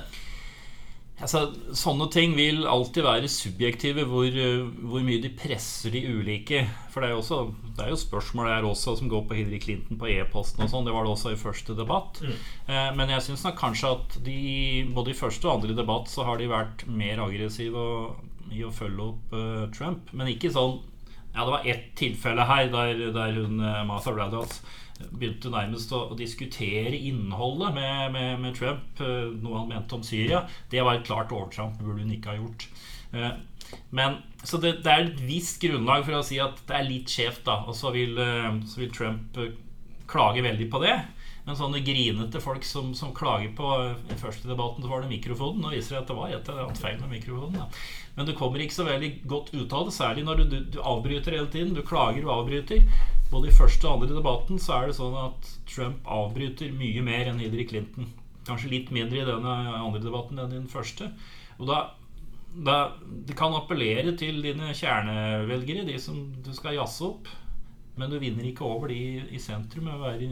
Altså, 1.21 1.43
sånne 1.77 2.07
ting 2.11 2.33
vil 2.33 2.63
alltid 2.65 3.05
være 3.05 3.29
subjektive, 3.29 4.07
hvor, 4.09 4.25
eh, 4.25 4.63
hvor, 4.81 5.03
mye 5.05 5.21
de 5.21 5.29
presser 5.37 5.93
de 5.93 6.01
ulike. 6.09 6.63
For 6.89 7.03
det 7.03 7.09
er 7.09 7.13
jo, 7.13 7.21
også, 7.21 7.37
det 7.77 7.85
er 7.85 7.91
jo 7.93 7.99
spørsmål 8.01 8.49
her 8.49 8.65
også 8.65 8.95
som 8.97 9.11
går 9.11 9.27
på 9.29 9.37
Hillary 9.37 9.59
Clinton 9.61 9.99
på 10.01 10.09
e-posten 10.09 10.65
og 10.65 10.71
sånn. 10.73 10.87
Det 10.87 10.95
var 10.95 11.05
det 11.05 11.13
også 11.13 11.35
i 11.35 11.39
første 11.39 11.77
debatt. 11.77 12.19
Mm. 12.25 12.39
Eh, 12.65 12.89
men 12.97 13.13
jeg 13.13 13.27
syns 13.27 13.45
kanskje 13.59 13.93
at 13.93 14.17
de, 14.25 14.39
både 14.95 15.13
i 15.13 15.19
første 15.19 15.47
og 15.47 15.59
andre 15.59 15.77
debatt 15.77 16.09
så 16.09 16.25
har 16.25 16.41
de 16.41 16.49
vært 16.49 16.87
mer 16.89 17.21
aggressive 17.27 17.85
i 18.53 18.65
å 18.65 18.73
følge 18.73 19.05
opp 19.13 19.37
uh, 19.37 19.67
Trump. 19.73 20.09
Men 20.13 20.33
ikke 20.33 20.51
sånn 20.53 20.81
Ja, 21.33 21.45
det 21.45 21.53
var 21.53 21.63
ett 21.65 21.85
tilfelle 21.97 22.43
her 22.45 22.67
der, 22.69 22.99
der 23.15 23.37
hun 23.39 23.61
uh, 23.63 23.81
Martha 23.89 24.13
Raddatz 24.13 24.59
begynte 25.11 25.51
nærmest 25.53 25.93
å, 25.95 26.03
å 26.13 26.17
diskutere 26.17 26.97
innholdet 26.97 27.73
med, 27.75 28.13
med, 28.15 28.35
med 28.43 28.57
Trump, 28.57 29.01
uh, 29.01 29.31
noe 29.33 29.61
han 29.61 29.71
mente 29.71 29.97
om 29.97 30.05
Syria. 30.05 30.43
Det 30.71 30.83
var 30.83 30.99
et 30.99 31.07
klart 31.07 31.33
overtramp. 31.33 31.79
Det 31.79 31.87
burde 31.87 32.05
hun 32.05 32.13
ikke 32.15 32.33
ha 32.33 32.39
gjort. 32.39 32.67
Uh, 33.13 33.33
men, 33.95 34.19
så 34.43 34.59
det, 34.61 34.77
det, 34.85 34.93
er 34.93 35.07
et 35.07 35.25
visst 35.25 35.61
grunnlag 35.63 36.05
for 36.05 36.19
å 36.19 36.25
si 36.25 36.39
at 36.43 36.61
det 36.69 36.77
er 36.77 36.87
litt 36.87 37.11
skjevt, 37.11 37.43
da. 37.47 37.61
Og 37.67 37.77
så 37.77 37.93
vil, 37.95 38.15
uh, 38.19 38.61
så 38.69 38.83
vil 38.83 38.93
Trump 38.93 39.41
klage 40.09 40.45
veldig 40.45 40.69
på 40.71 40.81
det. 40.83 40.97
Men 41.43 41.57
sånne 41.59 41.81
grinete 41.83 42.39
folk 42.39 42.63
som, 42.63 42.93
som 42.95 43.11
klager 43.15 43.51
på 43.57 43.67
I 44.13 44.15
første 44.19 44.47
debatten 44.47 44.85
så 44.85 44.91
var 44.91 45.03
det 45.03 45.11
mikrofonen. 45.11 45.59
Nå 45.63 45.73
viser 45.73 45.97
det 45.97 46.03
at 46.05 46.11
det 46.11 46.15
var 46.15 46.31
et 46.31 46.47
eller 46.47 46.69
annet 46.69 46.79
feil 46.79 47.01
med 47.01 47.11
mikrofonen. 47.17 47.57
Da. 47.59 47.67
Men 48.15 48.27
du 48.29 48.33
kommer 48.37 48.61
ikke 48.61 48.75
så 48.75 48.85
veldig 48.85 49.09
godt 49.29 49.49
ut 49.55 49.73
av 49.73 49.87
det, 49.87 49.95
særlig 49.95 50.23
når 50.27 50.41
du, 50.41 50.43
du, 50.51 50.57
du 50.75 50.79
avbryter 50.85 51.33
hele 51.33 51.49
tiden. 51.53 51.73
Du 51.73 51.81
klager 51.85 52.27
og 52.27 52.43
avbryter. 52.43 52.83
Både 53.31 53.49
i 53.49 53.55
første 53.55 53.87
og 53.89 54.03
andre 54.03 54.19
debatten 54.19 54.59
så 54.61 54.75
er 54.77 54.89
det 54.89 54.97
sånn 54.99 55.15
at 55.17 55.49
Trump 55.69 56.05
avbryter 56.05 56.75
mye 56.77 57.01
mer 57.05 57.31
enn 57.31 57.41
Hillary 57.41 57.65
Clinton. 57.71 58.11
Kanskje 58.45 58.69
litt 58.73 58.91
mindre 58.93 59.23
i 59.23 59.27
denne 59.27 59.55
andre 59.79 60.01
debatten 60.03 60.41
enn 60.41 60.51
i 60.53 60.59
den 60.59 60.69
første. 60.69 61.09
Og 61.57 61.65
da, 61.69 61.79
da 62.53 62.77
Det 63.01 63.37
kan 63.39 63.55
appellere 63.57 64.13
til 64.19 64.43
dine 64.45 64.75
kjernevelgere, 64.77 65.87
de 65.89 65.97
som 66.01 66.19
du 66.45 66.51
skal 66.53 66.77
jazze 66.77 67.07
opp. 67.07 67.31
Men 67.97 68.13
du 68.13 68.19
vinner 68.21 68.45
ikke 68.49 68.65
over 68.65 68.89
de 68.89 69.23
i 69.33 69.41
sentrum 69.41 69.89
med 69.89 69.97
å 69.97 70.05
være 70.05 70.29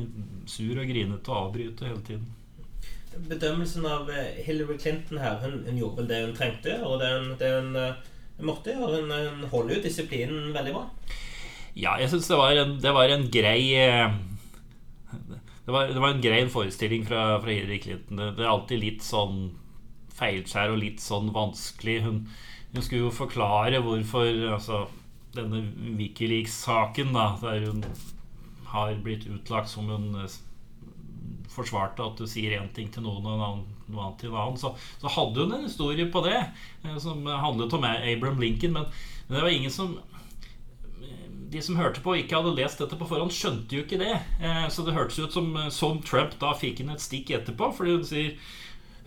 sur 0.50 0.78
og 0.78 0.88
grinete 0.90 1.34
og 1.34 1.48
avbryte 1.48 1.90
hele 1.90 2.06
tiden. 2.06 2.30
Bedømmelsen 3.12 3.86
av 3.86 4.10
eh, 4.12 4.40
Hillary 4.46 4.78
Clinton 4.80 5.20
her 5.20 5.40
Hun, 5.44 5.62
hun 5.68 5.78
gjorde 5.80 6.02
vel 6.02 6.10
det 6.12 6.20
hun 6.24 6.36
trengte, 6.38 6.78
og 6.88 7.00
det 7.02 7.12
hun, 7.12 7.32
det 7.40 7.52
hun, 7.58 7.76
eh, 7.76 8.12
måtte 8.48 8.76
gjøre. 8.76 9.02
Hun, 9.02 9.12
hun, 9.12 9.50
holder 9.52 9.78
jo 9.78 9.86
disiplinen 9.86 10.54
veldig 10.56 10.76
bra. 10.76 10.86
Ja, 11.76 11.96
jeg 12.02 12.12
syns 12.12 12.28
det, 12.32 12.38
det, 12.84 12.94
var 12.96 13.12
en 13.12 13.28
grei 13.32 13.60
eh, 13.80 14.14
det 15.66 15.76
var, 15.76 15.92
det 15.92 16.02
var, 16.02 16.14
en 16.14 16.24
grei 16.24 16.40
forestilling 16.50 17.04
fra, 17.08 17.40
fra 17.44 17.52
Hillary 17.52 17.80
Clinton. 17.84 18.22
Det, 18.22 18.32
er 18.40 18.50
alltid 18.50 18.82
litt 18.82 19.06
sånn 19.06 19.52
feilskjær 20.18 20.74
og 20.74 20.82
litt 20.82 21.04
sånn 21.04 21.30
vanskelig. 21.36 22.00
Hun, 22.08 22.24
hun 22.74 22.84
skulle 22.84 23.06
jo 23.06 23.14
forklare 23.14 23.84
hvorfor 23.86 24.28
altså, 24.56 24.86
denne 25.36 25.64
Wikileaks-saken, 26.00 27.14
der 27.16 27.68
hun 27.68 27.86
har 28.72 28.96
blitt 29.04 29.28
utlagt 29.30 29.72
som 29.72 29.92
eh, 29.92 30.40
forsvarte 31.50 32.06
at 32.06 32.20
du 32.20 32.28
sier 32.30 32.58
én 32.60 32.70
ting 32.76 32.92
til 32.94 33.06
noen 33.06 33.26
og 33.26 33.40
noe 33.40 33.50
annet 34.06 34.22
til 34.22 34.32
en 34.32 34.40
annen, 34.44 34.60
så, 34.60 34.74
så, 35.02 35.12
hadde 35.12 35.44
hun 35.44 35.58
en 35.58 35.68
historie 35.68 36.08
på 36.12 36.24
det 36.26 36.38
eh, 36.38 36.98
som 37.02 37.26
handlet 37.26 37.76
om 37.78 37.88
Abraham 37.88 38.42
Lincoln. 38.44 38.78
Men, 38.78 38.88
men 39.28 39.38
det 39.38 39.44
var 39.44 39.54
ingen 39.56 39.74
som 39.74 39.98
de 41.52 41.60
som 41.60 41.76
hørte 41.76 42.00
på, 42.00 42.14
og 42.14 42.22
ikke 42.22 42.38
hadde 42.40 42.56
lest 42.56 42.80
dette 42.80 42.96
på 42.96 43.08
forhånd, 43.10 43.34
skjønte 43.36 43.76
jo 43.76 43.84
ikke 43.84 44.00
det. 44.00 44.14
Eh, 44.40 44.68
så 44.72 44.86
det 44.88 44.96
hørtes 44.96 45.20
ut 45.20 45.36
som, 45.36 45.52
som 45.74 46.00
Trump 46.06 46.38
da 46.40 46.54
fikk 46.56 46.80
inn 46.80 46.94
et 46.94 47.04
stikk 47.04 47.34
etterpå, 47.36 47.74
fordi 47.76 47.98
hun 47.98 48.08
sier 48.08 48.36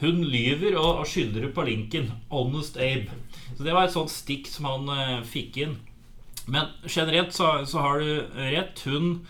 hun 0.03 0.25
lyver 0.26 0.75
og, 0.76 1.05
skylder 1.09 1.49
på 1.55 1.64
Lincoln. 1.64 2.11
Honest 2.33 2.76
Abe. 2.76 3.14
Så 3.55 3.64
det 3.64 3.73
var 3.73 3.87
et 3.87 3.95
sånt 3.95 4.12
stikk 4.12 4.50
som 4.50 4.67
han 4.67 5.23
fikk 5.25 5.61
inn. 5.62 5.76
Men 6.50 6.69
generelt 6.91 7.33
så, 7.33 7.64
så, 7.64 7.81
har 7.81 8.03
du 8.03 8.26
rett. 8.37 8.83
Hun 8.85 9.25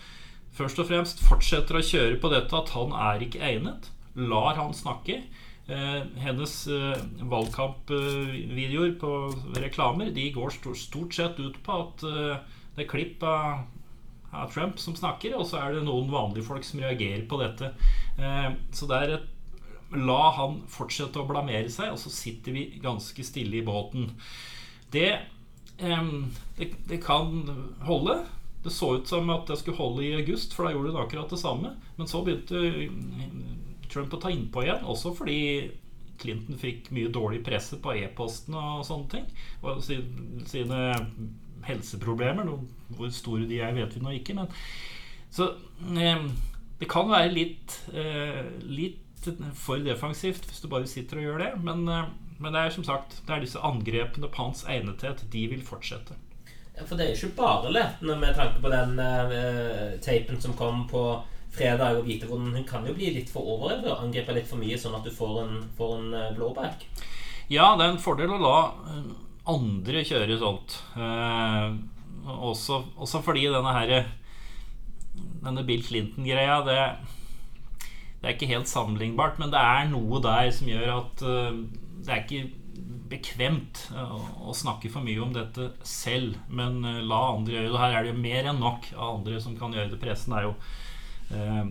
først 0.55 0.79
og 0.81 0.89
fremst 0.89 1.23
fortsetter 1.25 1.79
å 1.79 1.85
kjøre 1.85 2.19
på 2.21 2.31
dette 2.33 2.55
at 2.57 2.71
han 2.75 2.95
er 3.11 3.25
ikke 3.25 3.43
egnet. 3.43 3.89
Lar 4.15 4.55
han 4.59 4.73
snakke. 4.75 5.21
Eh, 5.65 6.01
hennes 6.21 6.53
eh, 6.69 6.99
valgkampvideoer 7.25 8.91
på 9.01 9.13
reklamer 9.57 10.11
De 10.13 10.27
går 10.29 10.51
stort, 10.53 11.15
sett 11.17 11.39
ut 11.41 11.55
på 11.65 11.77
at 11.81 12.03
eh, 12.05 12.35
det 12.75 12.83
er 12.83 12.91
klipp 12.91 13.25
av, 13.25 13.63
Trump 14.51 14.81
som 14.83 14.91
snakker, 14.97 15.31
og 15.39 15.45
så 15.47 15.61
er 15.61 15.77
det 15.77 15.85
noen 15.87 16.09
vanlige 16.11 16.43
folk 16.43 16.65
som 16.67 16.81
reagerer 16.83 17.21
på 17.23 17.37
dette. 17.39 17.69
Så 18.75 18.83
det 18.89 18.97
er 18.97 19.13
et 19.13 19.29
La 19.95 20.33
han 20.35 20.57
fortsette 20.67 21.21
å 21.21 21.27
blamere 21.29 21.71
seg, 21.71 21.93
og 21.93 22.01
så 22.01 22.11
sitter 22.11 22.51
vi 22.51 22.65
ganske 22.83 23.23
stille 23.23 23.61
i 23.61 23.63
båten. 23.63 24.09
Det 24.91 25.07
det, 25.79 26.67
det, 26.89 26.99
kan 27.05 27.47
holde. 27.87 28.17
Det 28.65 28.73
så 28.73 28.95
ut 28.97 29.07
som 29.07 29.29
at 29.33 29.47
det 29.49 29.59
skulle 29.61 29.77
holde 29.77 30.03
i 30.03 30.15
august, 30.17 30.55
for 30.55 30.65
da 30.65 30.73
gjorde 30.73 30.93
det 30.95 31.01
akkurat 31.03 31.31
det 31.31 31.39
samme. 31.41 31.75
Men 31.99 32.09
så 32.09 32.23
begynte 32.25 32.89
Trump 33.93 34.15
å 34.15 34.21
ta 34.21 34.31
innpå 34.33 34.65
igjen, 34.65 34.87
også 34.89 35.13
fordi 35.15 35.39
Clinton 36.19 36.57
fikk 36.57 36.89
mye 36.95 37.11
dårlig 37.13 37.43
presse 37.45 37.77
på 37.83 37.93
e-posten 37.99 38.57
og 38.57 38.85
sånne 38.87 39.11
ting. 39.11 39.29
Og 39.61 39.83
sine 39.85 40.81
helseproblemer. 41.67 42.49
Hvor 42.95 43.13
store 43.13 43.47
de 43.49 43.61
er, 43.61 43.75
vet 43.77 43.95
vi 43.95 44.03
nå 44.03 44.17
ikke. 44.17 44.37
Men 44.37 44.51
så 45.33 45.51
det 45.85 46.89
kan 46.91 47.09
være 47.11 47.33
litt, 47.33 47.79
eh, 47.93 48.45
litt 48.65 49.01
for 49.57 49.81
defensivt 49.81 50.45
hvis 50.45 50.61
du 50.61 50.69
bare 50.71 50.89
sitter 50.89 51.19
og 51.19 51.27
gjør 51.27 51.43
det. 51.43 51.51
Men 51.65 51.87
eh, 51.89 52.13
men 52.37 52.55
det 52.55 52.61
er 52.61 52.73
som 52.75 52.83
sagt 52.83 53.21
Det 53.25 53.33
er 53.33 53.43
disse 53.43 53.61
angrepene 53.63 54.29
på 54.31 54.43
hans 54.43 54.65
egnethet. 54.67 55.23
De 55.31 55.47
vil 55.51 55.63
fortsette. 55.65 56.17
Ja, 56.75 56.83
For 56.83 56.97
det 56.99 57.05
er 57.05 57.13
jo 57.13 57.29
ikke 57.29 57.39
bare 57.39 57.71
lettende 57.71 58.17
med 58.19 58.35
tanke 58.35 58.59
på 58.63 58.71
den 58.71 58.99
uh, 58.99 59.95
tapen 60.03 60.41
som 60.43 60.55
kom 60.59 60.83
på 60.91 61.05
fredag 61.55 62.01
og 62.01 62.07
vite 62.07 62.27
hvordan 62.27 62.51
hun 62.51 62.67
kan 62.67 62.87
jo 62.87 62.95
bli 62.97 63.13
litt 63.15 63.31
for 63.31 63.47
overøvrig 63.55 63.93
og 63.93 64.01
angripe 64.03 64.35
litt 64.35 64.49
for 64.49 64.59
mye, 64.59 64.75
sånn 64.79 64.97
at 64.97 65.05
du 65.07 65.13
får 65.15 65.37
en, 65.45 65.53
får 65.77 65.93
en 65.99 66.09
uh, 66.11 66.33
blowback. 66.35 66.83
Ja, 67.47 67.75
det 67.77 67.85
er 67.85 67.93
en 67.93 68.01
fordel 68.01 68.33
å 68.35 68.41
la 68.41 68.57
andre 69.47 70.03
kjøre 70.07 70.39
sånt. 70.41 70.79
Uh, 70.97 71.77
også, 72.25 72.81
også, 72.97 73.21
fordi 73.23 73.45
denne 73.53 73.73
her 73.75 74.07
Denne 75.45 75.61
Bill 75.63 75.83
Clinton-greia, 75.85 76.57
det, 76.65 76.79
det 78.19 78.27
er 78.27 78.33
ikke 78.33 78.49
helt 78.49 78.67
sammenlignbart, 78.67 79.37
men 79.39 79.53
det 79.53 79.61
er 79.61 79.87
noe 79.93 80.19
der 80.25 80.49
som 80.51 80.67
gjør 80.67 80.89
at 80.97 81.23
uh, 81.23 81.61
det 82.03 82.11
er 82.11 82.23
ikke 82.25 82.64
bekvemt 83.09 83.85
eh, 83.93 84.15
å 84.45 84.55
snakke 84.55 84.89
for 84.93 85.05
mye 85.05 85.21
om 85.23 85.33
dette 85.35 85.71
selv, 85.85 86.39
men 86.49 86.81
eh, 86.85 87.03
la 87.05 87.21
andre 87.35 87.57
gjøre 87.57 87.71
det. 87.71 87.81
Her 87.83 87.97
er 87.97 88.05
det 88.05 88.13
jo 88.13 88.23
mer 88.23 88.49
enn 88.51 88.61
nok 88.63 88.89
av 88.95 89.19
andre 89.19 89.41
som 89.43 89.57
kan 89.59 89.75
gjøre 89.75 89.93
det. 89.93 90.01
Pressen 90.01 90.35
er 90.37 90.47
jo 90.47 90.53
eh, 91.35 91.63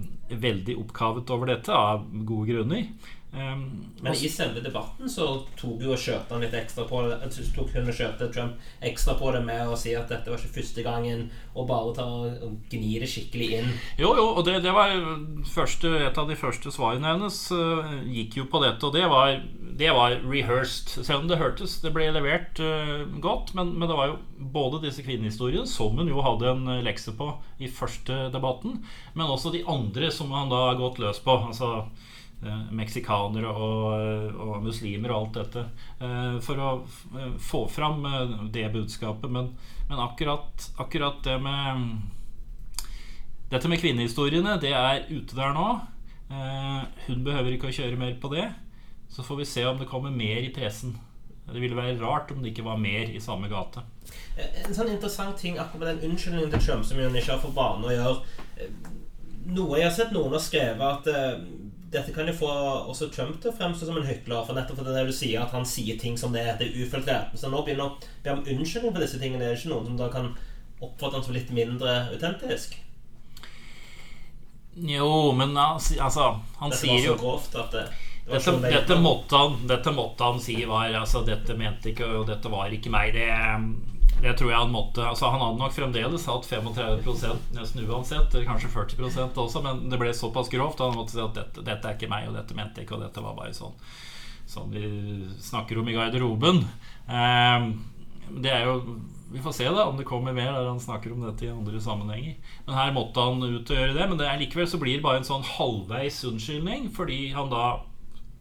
veldig 0.46 0.78
oppkavet 0.84 1.34
over 1.34 1.52
dette 1.54 1.74
av 1.74 2.06
gode 2.26 2.52
grunner. 2.52 2.88
Um, 3.34 3.86
Men 4.00 4.14
i 4.14 4.28
selve 4.30 4.60
debatten 4.62 5.10
så 5.10 5.24
tok 5.58 5.80
jo 5.82 5.94
og 5.94 6.42
litt 6.42 6.54
ekstra 6.54 6.84
på 6.86 7.00
det. 7.08 7.16
Tok 7.56 7.72
hun 7.74 7.88
Trump 8.30 8.60
ekstra 8.84 9.16
på 9.18 9.32
det 9.34 9.40
med 9.42 9.66
å 9.66 9.74
si 9.78 9.94
at 9.98 10.06
dette 10.10 10.30
var 10.30 10.38
ikke 10.38 10.60
første 10.60 10.84
gangen, 10.86 11.24
og 11.54 11.66
bare 11.66 11.94
ta 11.96 12.04
og 12.06 12.54
gni 12.70 13.00
det 13.02 13.08
skikkelig 13.10 13.48
inn. 13.58 13.72
Jo, 13.98 14.12
jo, 14.14 14.28
og 14.38 14.44
det, 14.46 14.60
det 14.62 14.74
var 14.76 14.94
første, 15.50 15.90
et 16.06 16.20
av 16.20 16.30
de 16.30 16.38
første 16.38 16.70
svarene 16.74 17.10
hennes 17.10 17.40
uh, 17.50 17.98
gikk 18.06 18.38
jo 18.38 18.46
på 18.50 18.62
dette, 18.62 18.86
og 18.86 18.94
det 18.94 19.08
var, 19.10 19.34
det 19.82 19.90
var 19.96 20.18
rehearsed. 20.22 20.94
Selv 21.02 21.24
om 21.24 21.28
det 21.30 21.40
hørtes 21.40 21.80
Det 21.82 21.90
ble 21.94 22.12
levert 22.14 22.62
uh, 22.62 23.02
godt, 23.18 23.54
men, 23.58 23.74
men, 23.74 23.90
det 23.90 23.98
var 23.98 24.12
jo 24.12 24.48
både 24.54 24.84
disse 24.86 25.02
kvinnehistoriene, 25.02 25.66
som 25.66 25.98
hun 25.98 26.12
jo 26.12 26.22
hadde 26.22 26.54
en 26.54 26.74
lekse 26.86 27.16
på 27.18 27.32
i 27.58 27.70
første 27.70 28.28
debatten, 28.34 28.82
men 29.14 29.30
også 29.30 29.50
de 29.54 29.66
andre 29.66 30.10
som 30.14 30.30
han 30.34 30.52
da 30.52 30.68
har 30.70 30.78
gått 30.78 31.02
løs 31.02 31.22
på. 31.24 31.40
Altså 31.50 31.86
meksikanere 32.74 33.50
og, 33.50 34.34
og, 34.34 34.56
muslimer 34.64 35.12
og 35.12 35.20
alt 35.20 35.38
dette. 35.40 35.64
Eh, 36.00 36.36
for 36.44 36.60
å 36.60 36.72
få 37.40 37.64
fram 37.72 38.04
det 38.54 38.66
budskapet. 38.74 39.30
Men, 39.30 39.52
men 39.88 40.02
akkurat, 40.04 40.68
akkurat, 40.82 41.22
det 41.24 41.38
med 41.44 42.10
Dette 43.52 43.68
med 43.70 43.78
kvinnehistoriene, 43.78 44.56
det 44.58 44.72
er 44.74 45.04
ute 45.12 45.36
der 45.36 45.52
nå. 45.54 45.66
hun 47.06 47.20
behøver 47.22 47.52
ikke 47.54 47.68
å 47.68 47.74
kjøre 47.76 47.98
mer 48.00 48.16
på 48.18 48.32
det. 48.32 48.48
Så 49.12 49.22
får 49.22 49.36
vi 49.42 49.46
se 49.46 49.66
om 49.68 49.78
det 49.78 49.86
kommer 49.86 50.10
mer 50.10 50.40
i 50.42 50.50
pressen. 50.50 50.96
Det 51.44 51.60
ville 51.60 51.76
være 51.76 52.00
rart 52.00 52.32
om 52.32 52.40
det 52.42 52.50
ikke 52.50 52.64
var 52.64 52.80
mer 52.80 53.12
i 53.12 53.20
samme 53.20 53.50
gate. 53.52 53.84
En 54.64 54.74
sånn 54.74 54.90
interessant 54.94 55.36
ting 55.38 55.58
akkurat 55.60 55.84
med 55.84 55.90
den 55.92 56.10
unnskyldningen 56.10 56.50
til 56.56 56.64
Trump 56.64 56.88
som 56.88 56.98
hun 56.98 57.20
ikke 57.20 57.36
har 57.36 57.42
for 57.42 57.54
vane 57.54 57.86
å 57.86 57.92
gjøre 57.94 58.14
noe 59.52 59.78
Jeg 59.78 59.86
har 59.86 59.94
sett 59.94 60.14
noen 60.14 60.32
har 60.32 60.42
skrevet 60.42 60.84
at 60.88 61.08
dette 61.94 62.12
kan 62.14 62.28
jo 62.28 62.34
få 62.36 62.50
også 62.90 63.08
Trump 63.14 63.36
til 63.40 63.52
å 63.52 63.56
fremstå 63.56 63.88
som 63.88 63.98
en 64.00 64.08
hykler. 64.08 64.42
For 64.46 64.56
nettopp 64.56 64.80
fordi 64.80 64.96
det 64.96 65.04
du 65.08 65.14
sier 65.14 65.44
at 65.44 65.54
han 65.54 65.66
sier 65.68 65.98
ting 66.00 66.18
som 66.20 66.34
det, 66.34 66.44
det 66.58 66.68
er 66.68 66.82
ufiltrert. 66.82 67.34
Så 67.38 67.50
nå 67.52 67.62
begynner 67.62 67.92
å 67.92 68.14
be 68.24 68.34
om 68.34 68.42
unnskyldning 68.42 68.94
for 68.94 69.04
disse 69.04 69.20
tingene. 69.22 69.44
Det 69.44 69.52
er 69.52 69.60
ikke 69.60 69.74
noen 69.74 69.92
som 69.92 70.00
da 70.00 70.10
kan 70.12 70.32
oppfatte 70.82 71.18
han 71.18 71.26
som 71.26 71.36
litt 71.36 71.52
mindre 71.54 71.94
autentisk? 72.12 72.74
Jo, 74.74 75.32
men 75.38 75.54
altså 75.56 76.34
Han 76.58 76.72
sier 76.74 77.04
jo 77.04 77.14
grovt 77.14 77.54
at 77.54 77.70
det, 77.70 77.84
det 78.26 78.40
dette, 78.40 78.54
dette, 78.64 78.96
måtte 78.98 79.38
han, 79.38 79.60
dette, 79.70 79.92
måtte 79.94 80.26
han, 80.26 80.40
si 80.42 80.56
var 80.66 80.90
altså, 80.98 81.22
Dette 81.22 81.54
mente 81.54 81.92
ikke, 81.92 82.08
og 82.18 82.26
dette 82.26 82.50
var 82.50 82.74
ikke 82.74 82.90
meg. 82.90 83.14
Det 83.14 83.28
det 84.22 84.32
tror 84.38 84.50
jeg 84.50 84.60
han 84.60 84.72
måtte 84.72 85.04
altså 85.04 85.28
Han 85.32 85.42
hadde 85.42 85.60
nok 85.60 85.74
fremdeles 85.74 86.26
hatt 86.30 86.46
35% 86.48 87.54
nesten 87.56 87.86
uansett, 87.88 88.34
eller 88.34 88.46
kanskje 88.48 88.70
40% 88.72 89.40
også, 89.42 89.62
men 89.64 89.86
det 89.90 90.00
ble 90.00 90.12
såpass 90.16 90.50
grovt 90.52 90.82
han 90.84 90.96
måtte 90.96 91.16
si 91.16 91.22
at 91.22 91.36
dette, 91.36 91.64
dette, 91.66 91.88
er 91.88 91.98
ikke 91.98 92.10
meg, 92.12 92.28
og 92.30 92.38
dette 92.38 92.56
mente 92.56 92.80
jeg 92.80 92.88
ikke, 92.88 92.98
og 92.98 93.06
dette 93.06 93.24
var 93.24 93.38
bare 93.38 93.56
sånn 93.56 93.76
Sånn 94.44 94.74
vi 94.74 94.84
snakker 95.40 95.78
om 95.80 95.86
i 95.88 95.94
garderoben. 95.96 96.58
Eh, 97.08 97.68
det 98.44 98.50
er 98.52 98.66
jo 98.68 98.98
Vi 99.32 99.40
får 99.42 99.54
se 99.56 99.64
da 99.72 99.86
om 99.88 99.96
det 99.96 100.04
kommer 100.06 100.36
mer 100.36 100.52
der 100.52 100.68
han 100.68 100.80
snakker 100.80 101.14
om 101.14 101.24
dette 101.24 101.46
i 101.46 101.50
andre 101.50 101.80
sammenhenger. 101.80 102.36
Men 102.66 102.76
her 102.76 102.92
måtte 102.94 103.24
han 103.24 103.40
ut 103.42 103.72
og 103.72 103.78
gjøre 103.80 103.96
det. 103.96 104.04
Men 104.10 104.20
det 104.20 104.28
er 104.28 104.38
likevel 104.38 104.68
så 104.70 104.78
blir 104.78 104.98
det 104.98 105.02
bare 105.02 105.22
en 105.22 105.26
sånn 105.26 105.48
halvveis 105.48 106.20
unnskyldning, 106.28 106.90
fordi 106.94 107.32
han 107.34 107.50
da 107.50 107.80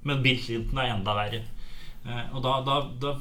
Men 0.03 0.21
Bill 0.21 0.37
Clinton 0.43 0.83
er 0.83 0.91
enda 0.91 1.15
verre. 1.15 1.39
Eh, 2.03 2.35
og 2.35 2.43
da, 2.43 2.59
da, 2.67 2.81
da 2.99 3.15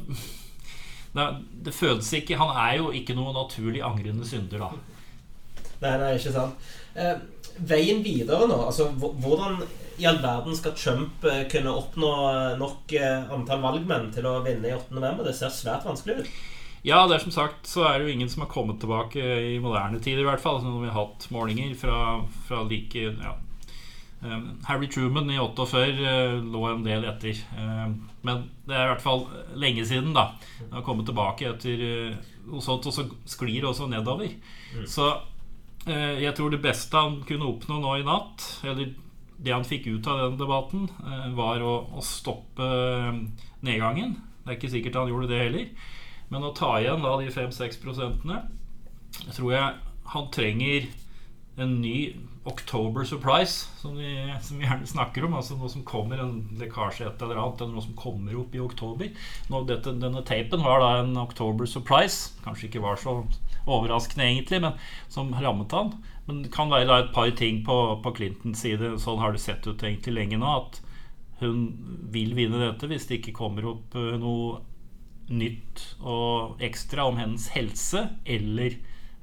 det, 1.13 1.29
det 1.67 1.75
føles 1.77 2.09
ikke 2.17 2.39
Han 2.41 2.55
er 2.57 2.79
jo 2.79 2.91
ikke 2.97 3.17
noe 3.19 3.35
naturlig 3.37 3.83
angrende 3.85 4.25
synder, 4.29 4.65
da. 4.65 5.69
Nei, 5.83 5.95
nei, 5.99 6.11
ikke 6.17 6.33
sant. 6.35 6.73
Eh, 6.95 7.17
veien 7.69 8.01
videre 8.05 8.47
nå, 8.49 8.59
altså 8.69 8.89
hvordan 8.97 9.61
i 10.01 10.07
all 10.09 10.19
verden 10.23 10.57
skal 10.57 10.75
Trump 10.79 11.25
eh, 11.29 11.45
kunne 11.53 11.75
oppnå 11.77 12.11
eh, 12.31 12.57
nok 12.61 12.95
eh, 12.97 13.29
antall 13.35 13.63
valgmenn 13.63 14.11
til 14.15 14.27
å 14.29 14.39
vinne 14.45 14.71
i 14.71 14.75
8. 14.75 14.95
november? 14.97 15.27
Det 15.27 15.37
ser 15.37 15.53
svært 15.53 15.87
vanskelig 15.87 16.23
ut. 16.23 16.33
Ja, 16.83 17.05
det 17.07 17.19
er 17.19 17.23
som 17.23 17.35
sagt 17.35 17.69
så 17.71 17.85
er 17.87 17.99
det 17.99 18.09
jo 18.09 18.15
ingen 18.17 18.31
som 18.31 18.43
har 18.43 18.51
kommet 18.51 18.81
tilbake 18.83 19.23
i 19.23 19.59
moderne 19.63 20.01
tid, 20.03 20.19
i 20.19 20.27
hvert 20.27 20.43
fall. 20.43 20.59
Når 20.65 20.81
vi 20.81 20.91
har 20.91 20.99
hatt 20.99 21.29
målinger 21.35 21.77
fra, 21.79 21.99
fra 22.49 22.65
like 22.67 23.05
ja, 23.13 23.37
Harry 24.65 24.89
Truman 24.89 25.31
i 25.31 25.39
48 25.39 25.79
uh, 25.79 26.45
lå 26.45 26.63
en 26.71 26.85
del 26.87 27.05
etter. 27.11 27.39
Um, 27.59 27.97
men 28.23 28.45
det 28.69 28.77
er 28.77 28.87
i 28.87 28.93
hvert 28.93 29.05
fall 29.05 29.25
lenge 29.59 29.85
siden. 29.89 30.13
da 30.15 30.29
Han 30.61 30.79
har 30.79 30.87
kommet 30.87 31.09
tilbake 31.11 31.49
etter 31.51 31.83
uh, 31.83 32.33
noe 32.47 32.63
sånt, 32.63 32.87
og 32.87 32.95
så 32.95 33.07
sklir 33.29 33.61
det 33.61 33.71
også 33.73 33.89
nedover. 33.91 34.31
Mm. 34.77 34.87
Så 34.87 35.09
uh, 35.89 36.17
jeg 36.23 36.35
tror 36.39 36.55
det 36.55 36.63
beste 36.63 36.99
han 36.99 37.23
kunne 37.27 37.51
oppnå 37.51 37.81
nå 37.83 37.97
i 37.99 38.07
natt, 38.07 38.47
eller 38.63 38.95
det 39.43 39.57
han 39.57 39.67
fikk 39.67 39.89
ut 39.91 40.07
av 40.07 40.21
den 40.21 40.37
debatten, 40.39 40.85
var 41.35 41.65
å, 41.67 41.73
å 41.99 42.03
stoppe 42.07 42.67
nedgangen. 43.67 44.13
Det 44.45 44.53
er 44.53 44.59
ikke 44.61 44.71
sikkert 44.71 44.99
han 45.01 45.11
gjorde 45.11 45.33
det 45.33 45.41
heller. 45.41 45.65
Men 46.31 46.47
å 46.47 46.53
ta 46.55 46.77
igjen 46.79 47.03
da 47.03 47.17
de 47.19 47.33
5-6 47.35 47.81
prosentene 47.83 48.39
tror 49.35 49.51
jeg 49.51 49.81
han 50.13 50.31
trenger 50.31 50.87
en 51.57 51.81
ny 51.83 52.17
October 52.45 53.05
Surprise, 53.05 53.69
som 53.79 53.97
vi, 53.97 54.35
som 54.43 54.59
vi, 54.59 54.65
gjerne 54.65 54.87
snakker 54.87 55.27
om. 55.27 55.37
Altså 55.39 55.57
noe 55.59 55.71
som 55.71 55.85
kommer, 55.87 56.19
en 56.19 56.41
lekkasje 56.59 57.07
et 57.07 57.23
eller 57.23 57.39
annet, 57.39 57.61
eller 57.61 57.77
noe 57.77 57.85
som 57.85 57.99
kommer 57.99 58.39
opp 58.41 58.55
i 58.57 58.63
oktober. 58.63 59.13
Nå, 59.53 59.63
dette, 59.69 59.95
denne 60.03 60.25
tapen 60.27 60.65
var 60.65 60.83
da 60.83 60.93
en 61.03 61.15
October 61.21 61.69
Surprise. 61.71 62.33
Kanskje 62.47 62.71
ikke 62.71 62.83
var 62.83 62.99
så 63.01 63.21
overraskende, 63.69 64.27
egentlig, 64.27 64.63
men 64.65 64.81
som 65.13 65.31
rammet 65.37 65.77
han. 65.77 65.93
Men 66.27 66.43
det 66.47 66.55
kan 66.55 66.73
være 66.73 66.89
da 66.89 66.99
et 67.03 67.15
par 67.15 67.31
ting 67.39 67.63
på, 67.67 67.79
på 68.03 68.15
Clintons 68.17 68.65
side. 68.65 68.97
Sånn 69.03 69.23
har 69.23 69.35
det 69.35 69.45
sett 69.45 69.69
ut 69.69 69.85
egentlig 69.85 70.17
lenge 70.17 70.41
nå. 70.43 70.57
At 70.65 70.83
hun 71.43 71.67
vil 72.15 72.35
vinne 72.39 72.61
dette 72.63 72.91
hvis 72.91 73.09
det 73.11 73.21
ikke 73.21 73.37
kommer 73.39 73.67
opp 73.75 73.95
uh, 73.99 74.15
noe 74.19 74.63
nytt 75.33 75.85
og 76.03 76.63
ekstra 76.63 77.07
om 77.09 77.17
hennes 77.17 77.47
helse 77.55 78.03
eller 78.29 78.75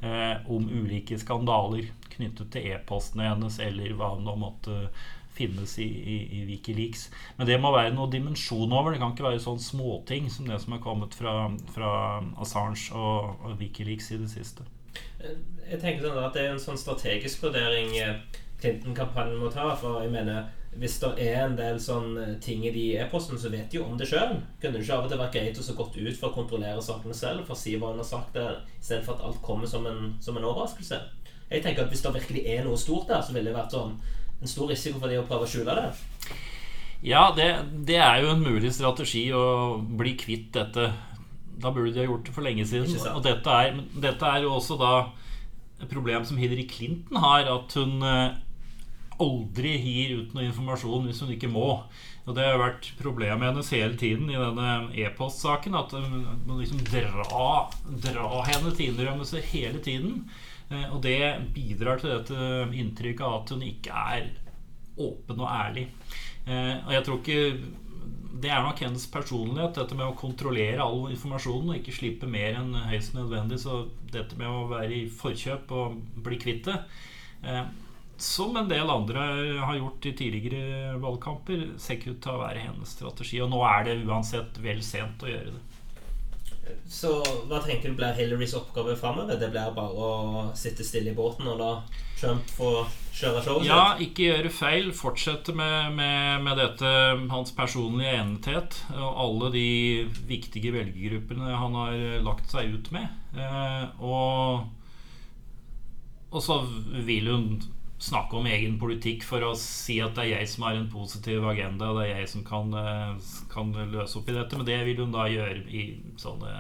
eh, 0.02 0.48
om 0.50 0.64
ulike 0.72 1.20
skandaler 1.20 1.90
knyttet 2.20 2.52
til 2.54 2.68
e-postene 2.76 3.32
hennes 3.32 3.58
eller 3.64 3.96
hva 3.98 4.14
nå 4.20 4.36
måtte 4.38 4.84
finnes 5.40 5.80
i, 5.80 5.84
i, 5.84 6.18
i, 6.40 6.46
Wikileaks. 6.46 7.08
Men 7.38 7.48
det 7.48 7.60
må 7.62 7.72
være 7.72 7.94
noe 7.96 8.12
dimensjon 8.12 8.74
over. 8.76 8.94
Det 8.94 9.02
kan 9.02 9.16
ikke 9.16 9.30
være 9.30 9.44
sånn 9.44 9.62
småting 9.64 10.28
som 10.34 10.50
det 10.50 10.60
som 10.64 10.76
er 10.76 10.84
kommet 10.84 11.16
fra, 11.16 11.36
fra 11.74 11.94
Assange 12.44 12.92
og, 12.92 13.40
og, 13.46 13.56
Wikileaks 13.62 14.12
i 14.16 14.22
det 14.24 14.30
siste. 14.34 14.68
Jeg 15.20 15.80
tenker 15.80 16.04
sånn 16.04 16.22
at 16.24 16.36
Det 16.36 16.46
er 16.46 16.54
en 16.56 16.64
sånn 16.64 16.80
strategisk 16.80 17.44
vurdering 17.46 17.94
eh, 18.00 18.40
Clinton-kampanjen 18.60 19.40
må 19.40 19.52
ta. 19.54 19.72
For 19.80 20.02
jeg 20.04 20.12
mener 20.14 20.50
hvis 20.80 21.00
det 21.02 21.10
er 21.24 21.40
en 21.46 21.56
del 21.58 21.80
sånn 21.82 22.18
eh, 22.20 22.36
ting 22.44 22.66
i 22.68 22.74
de 22.76 22.86
e-postene, 23.02 23.40
så 23.42 23.52
vet 23.54 23.70
de 23.72 23.80
jo 23.80 23.86
om 23.88 23.98
det 24.00 24.10
sjøl. 24.10 24.36
Kunne 24.60 24.76
det 24.76 24.84
ikke 24.84 24.98
av 24.98 25.08
og 25.08 25.14
til 25.14 25.22
vært 25.22 25.38
greit 25.38 25.62
å 25.62 25.78
gått 25.80 25.98
ut 26.02 26.20
for 26.20 26.30
å 26.30 26.36
kontrollere 26.36 26.84
sakene 26.84 27.16
selv, 27.16 27.46
for 27.48 27.56
å 27.56 27.62
si 27.62 27.78
hva 27.78 27.94
hun 27.94 28.04
har 28.04 28.10
sagt 28.10 28.38
istedenfor 28.80 29.16
at 29.16 29.26
alt 29.30 29.42
kommer 29.46 29.70
som 29.72 29.88
en, 29.90 30.14
som 30.24 30.38
en 30.38 30.50
overraskelse? 30.52 31.00
Jeg 31.50 31.64
tenker 31.66 31.84
at 31.84 31.90
Hvis 31.90 32.04
det 32.06 32.14
virkelig 32.14 32.46
er 32.46 32.66
noe 32.66 32.78
stort 32.78 33.10
der, 33.10 33.22
så 33.26 33.34
ville 33.34 33.50
det 33.50 33.58
vært 33.58 33.74
sånn 33.74 33.98
en 34.40 34.48
stor 34.48 34.70
risiko 34.72 35.02
for 35.02 35.12
de 35.12 35.20
å 35.20 35.26
prøve 35.28 35.48
å 35.48 35.52
skjule 35.52 35.76
det. 35.76 35.88
Ja, 37.04 37.30
det, 37.36 37.48
det, 37.88 37.98
er 38.00 38.22
jo 38.24 38.34
en 38.34 38.44
mulig 38.44 38.72
strategi 38.76 39.30
å 39.36 39.80
bli 39.80 40.14
kvitt 40.20 40.52
dette. 40.56 40.90
Da 41.60 41.72
burde 41.76 41.94
de 41.96 42.04
ha 42.04 42.08
gjort 42.08 42.28
det 42.28 42.36
for 42.36 42.46
lenge 42.46 42.68
siden. 42.68 42.92
Og 43.14 43.24
dette 43.24 43.56
er, 43.56 43.80
dette 44.00 44.30
er, 44.30 44.44
jo 44.46 44.54
også 44.58 44.78
da 44.80 44.94
et 45.80 45.90
problem 45.92 46.26
som 46.28 46.40
Hillary 46.40 46.66
Clinton 46.68 47.20
har, 47.24 47.48
at 47.48 47.76
hun 47.80 48.04
eh, 48.04 48.38
aldri 49.20 49.74
gir 49.80 50.16
ut 50.20 50.36
noe 50.36 50.48
informasjon 50.48 51.08
hvis 51.08 51.22
hun 51.24 51.34
ikke 51.36 51.52
må. 51.52 51.72
Og 52.28 52.36
Det 52.36 52.46
har 52.46 52.60
vært 52.62 52.92
problemet 53.00 53.48
hennes 53.48 53.72
hele 53.74 53.96
tiden 54.00 54.30
i 54.30 54.38
denne 54.38 54.74
e-postsaken. 55.04 55.76
At 55.80 55.96
man 55.96 56.60
liksom 56.60 56.84
drar 56.88 57.72
dra 58.06 58.44
henne 58.48 58.76
til 58.76 58.92
innrømmelser 58.92 59.44
hele 59.52 59.82
tiden. 59.84 60.28
Eh, 60.70 60.88
og 60.94 61.02
det 61.06 61.20
bidrar 61.56 62.02
til 62.02 62.14
dette 62.14 62.48
inntrykket 62.78 63.26
av 63.26 63.42
at 63.42 63.54
hun 63.54 63.66
ikke 63.66 64.06
er 64.14 64.32
åpen 65.00 65.44
og 65.44 65.50
ærlig. 65.50 65.88
Eh, 66.46 66.76
og 66.86 66.92
jeg 66.96 67.06
tror 67.06 67.22
ikke 67.22 67.78
Det 68.40 68.48
er 68.48 68.62
nok 68.64 68.80
hennes 68.80 69.04
personlighet, 69.12 69.76
dette 69.76 69.96
med 69.98 70.06
å 70.06 70.16
kontrollere 70.16 70.80
all 70.80 71.10
informasjonen 71.12 71.74
og 71.74 71.80
ikke 71.80 71.96
slippe 71.98 72.28
mer 72.30 72.56
enn 72.62 72.70
høyst 72.88 73.12
nødvendig. 73.18 73.58
Så 73.60 73.90
dette 74.14 74.38
med 74.40 74.48
å 74.48 74.70
være 74.70 74.94
i 74.96 75.10
forkjøp 75.12 75.74
og 75.76 75.98
bli 76.24 76.38
kvitt 76.40 76.70
det 76.70 76.78
eh, 77.44 77.66
som 78.20 78.56
en 78.60 78.68
del 78.68 78.90
andre 78.92 79.26
har 79.64 79.78
gjort 79.78 80.06
i 80.06 80.12
tidligere 80.12 80.98
valgkamper, 81.00 81.62
ser 81.80 81.96
ikke 81.96 82.14
ut 82.14 82.22
til 82.24 82.36
å 82.36 82.42
være 82.42 82.64
hennes 82.66 82.92
strategi. 82.98 83.40
Og 83.44 83.52
nå 83.52 83.62
er 83.64 83.86
det 83.88 83.94
uansett 84.04 84.60
vel 84.64 84.82
sent 84.84 85.24
å 85.24 85.30
gjøre 85.32 85.54
det. 85.56 85.62
Så 86.90 87.12
hva 87.50 87.60
tenker 87.64 87.92
du 87.92 87.98
blir 88.00 88.16
Hillarys 88.18 88.56
oppgave 88.58 88.96
framover? 88.98 89.38
Det 89.40 89.52
blir 89.54 89.74
bare 89.76 90.06
å 90.10 90.46
sitte 90.58 90.86
stille 90.86 91.14
i 91.14 91.18
båten 91.18 91.48
og 91.50 91.60
la 91.62 91.72
Trump 92.20 92.50
få 92.52 92.72
kjøre 93.16 93.44
showet? 93.46 93.68
Ja, 93.68 93.84
ikke 94.02 94.28
gjøre 94.28 94.52
feil. 94.54 94.90
Fortsette 94.96 95.56
med, 95.56 95.94
med, 95.98 96.44
med, 96.46 96.60
dette, 96.60 96.92
hans 97.32 97.54
personlige 97.58 98.16
enethet 98.20 98.82
og 98.98 99.22
alle 99.26 99.52
de 99.56 99.70
viktige 100.30 100.74
velgergruppene 100.76 101.56
han 101.62 101.78
har 101.80 101.98
lagt 102.26 102.52
seg 102.52 102.74
ut 102.76 102.92
med. 102.96 103.10
Eh, 103.38 103.86
og, 104.04 104.66
og 106.34 106.46
så 106.46 106.62
vil 107.08 107.30
hun 107.32 107.52
snakke 108.00 108.38
om 108.40 108.48
egen 108.48 108.78
politikk 108.80 109.26
for 109.28 109.44
å 109.44 109.52
si 109.60 109.98
at 110.04 110.16
det 110.16 110.26
er 110.26 110.32
jeg 110.38 110.52
som 110.54 110.66
har 110.68 110.78
en 110.80 110.90
positiv 110.92 111.44
agenda, 111.50 111.92
og 111.92 112.00
det 112.00 112.08
er 112.08 112.22
jeg 112.22 112.32
som 112.32 112.46
kan, 112.48 112.74
eh, 112.74 113.32
kan 113.52 113.74
løse 113.92 114.20
opp 114.20 114.30
i 114.30 114.38
dette. 114.38 114.58
Men 114.58 114.70
det 114.70 114.80
vil 114.88 115.04
hun 115.04 115.16
da 115.16 115.28
gjøre 115.28 115.66
i 115.68 115.86
sånne 116.18 116.54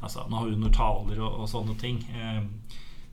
altså, 0.00 0.26
Nå 0.28 0.36
har 0.36 0.50
hun 0.50 0.70
taler 0.72 1.20
og, 1.20 1.40
og, 1.42 1.48
sånne 1.50 1.76
ting. 1.80 1.98
Eh, 2.14 2.42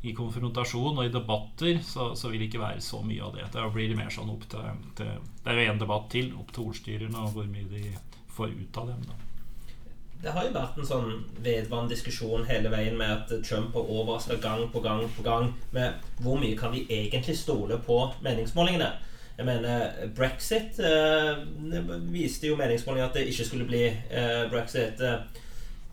I 0.04 0.14
konfrontasjon 0.14 0.98
og 1.00 1.06
i 1.06 1.12
debatter 1.14 1.80
så, 1.82 2.12
så, 2.16 2.30
vil 2.30 2.44
det 2.44 2.52
ikke 2.52 2.62
være 2.62 2.82
så 2.84 3.02
mye 3.02 3.24
av 3.24 3.38
det. 3.38 3.50
Da 3.54 3.70
blir 3.72 3.90
det 3.90 3.98
mer 3.98 4.12
sånn 4.14 4.30
opp 4.30 4.46
til, 4.52 4.82
til 5.00 5.14
Det 5.42 5.52
er 5.52 5.62
jo 5.62 5.74
én 5.74 5.80
debatt 5.82 6.10
til, 6.12 6.34
opp 6.38 6.52
til 6.54 6.70
ordstyrerne 6.70 7.26
og 7.26 7.38
hvor 7.38 7.48
mye 7.48 7.70
de 7.72 7.86
får 8.36 8.52
ut 8.52 8.82
av 8.84 8.92
dem. 8.92 9.06
da 9.08 9.33
det 10.24 10.32
har 10.32 10.46
jo 10.48 10.54
vært 10.56 10.78
en 10.80 10.88
sånn 10.88 11.10
vedvarende 11.44 11.92
diskusjon 11.92 12.46
hele 12.48 12.72
veien 12.72 12.96
med 13.00 13.12
at 13.12 13.32
Trump 13.44 13.76
har 13.76 13.90
overraska 13.92 14.38
gang 14.44 14.70
på 14.72 14.80
gang 14.84 15.04
på 15.18 15.26
gang 15.26 15.50
med 15.76 16.00
hvor 16.24 16.40
mye 16.40 16.56
kan 16.60 16.72
vi 16.72 16.86
egentlig 16.88 17.36
stole 17.38 17.80
på 17.84 17.98
meningsmålingene. 18.24 18.88
Jeg 19.38 19.46
mener, 19.50 19.90
brexit 20.16 20.80
eh, 20.80 21.44
viste 22.14 22.48
jo 22.48 22.56
meningsmålingene 22.56 23.10
at 23.10 23.18
det 23.18 23.28
ikke 23.34 23.48
skulle 23.50 23.68
bli 23.68 23.84
eh, 23.90 24.46
brexit. 24.52 25.02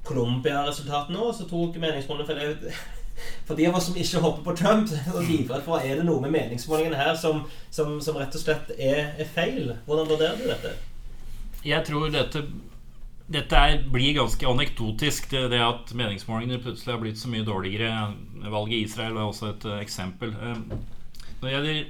Colombia-resultatet 0.05 1.13
nå, 1.13 1.33
så 1.35 1.49
tok 1.49 1.77
meningsmålingene 1.81 2.31
for 2.31 2.39
det 2.39 2.75
for 3.49 3.59
de 3.59 3.67
av 3.69 3.77
oss 3.77 3.91
som 3.91 3.99
ikke 3.99 4.23
hopper 4.23 4.47
på 4.47 4.57
Trump, 4.63 4.93
og 5.15 5.25
livredd 5.27 5.67
for 5.67 5.83
er 5.83 5.99
det 5.99 6.07
noe 6.07 6.23
med 6.23 6.37
meningsmålingene 6.37 7.01
her 7.01 7.17
som, 7.19 7.43
som, 7.75 7.99
som 8.05 8.17
rett 8.21 8.37
og 8.37 8.45
slett 8.45 8.71
er, 8.79 9.11
er, 9.19 9.27
feil. 9.35 9.75
Hvordan 9.89 10.09
vurderer 10.13 10.39
du 10.39 10.47
dette? 10.53 10.77
Jeg 11.67 11.85
tror 11.89 12.09
dette 12.15 12.45
dette 13.31 13.55
er, 13.57 13.79
blir 13.93 14.17
ganske 14.17 14.47
anekdotisk, 14.49 15.31
det, 15.31 15.45
det, 15.53 15.61
at 15.63 15.93
meningsmålingene 15.95 16.61
plutselig 16.63 16.97
har 16.97 17.01
blitt 17.03 17.21
så 17.21 17.31
mye 17.31 17.47
dårligere. 17.47 18.11
Valget 18.51 18.77
i 18.77 18.85
Israel 18.89 19.17
er 19.19 19.27
også 19.29 19.53
et 19.53 19.67
uh, 19.71 19.79
eksempel. 19.79 20.35
Uh, 20.35 20.59
når 21.41 21.47
det 21.47 21.53
gjelder, 21.55 21.83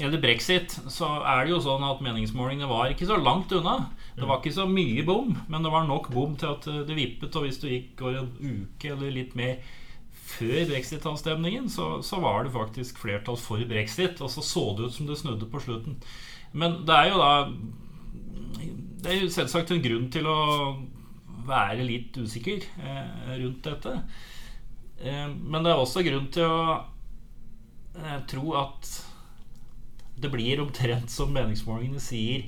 gjelder, 0.00 0.22
brexit, 0.24 0.74
så 0.90 1.10
er 1.22 1.44
det 1.44 1.54
jo 1.54 1.60
sånn 1.62 1.86
at 1.86 2.02
meningsmålingene 2.02 2.70
var 2.70 2.90
ikke 2.90 3.08
så 3.08 3.18
langt 3.20 3.54
unna. 3.54 3.76
Det 4.16 4.26
var 4.26 4.40
ikke 4.40 4.56
så 4.58 4.66
mye 4.68 5.04
bom, 5.06 5.36
men 5.46 5.66
det 5.66 5.72
var 5.72 5.86
nok 5.86 6.10
bom 6.14 6.34
til 6.40 6.50
at 6.50 6.66
det 6.88 6.98
vippet. 6.98 7.36
Og 7.38 7.46
hvis 7.46 7.62
du 7.62 7.68
gikk 7.70 7.94
går 8.02 8.18
en 8.18 8.32
uke 8.40 8.90
eller 8.90 9.14
litt 9.14 9.38
mer 9.38 9.60
før 10.30 10.66
brexit-avstemningen, 10.70 11.70
så, 11.70 12.00
så, 12.06 12.18
var 12.22 12.44
det 12.44 12.54
faktisk 12.54 12.98
flertall 13.02 13.38
for 13.38 13.62
brexit. 13.70 14.18
Og 14.18 14.34
så 14.34 14.42
så 14.42 14.66
det 14.74 14.90
ut 14.90 14.98
som 14.98 15.06
det 15.06 15.18
snudde 15.22 15.48
på 15.50 15.62
slutten. 15.62 15.98
Men 16.52 16.82
det 16.86 16.96
er 16.96 17.12
jo 17.12 17.22
da 17.22 17.32
det 19.02 19.12
er 19.12 19.22
jo 19.22 19.32
selvsagt 19.32 19.72
en 19.74 19.84
grunn 19.84 20.08
til 20.12 20.26
å 20.28 20.38
være 21.48 21.86
litt 21.86 22.16
usikker 22.20 22.64
eh, 22.80 23.36
rundt 23.40 23.66
dette. 23.66 23.94
Eh, 25.00 25.28
men 25.30 25.64
det 25.64 25.72
er 25.72 25.80
også 25.80 26.04
grunn 26.06 26.28
til 26.32 26.46
å 26.46 26.64
eh, 27.96 28.18
tro 28.30 28.56
at 28.60 28.90
det 30.20 30.28
blir 30.28 30.60
omtrent 30.60 31.08
som 31.08 31.30
meningsmålingene 31.32 32.00
sier. 32.04 32.42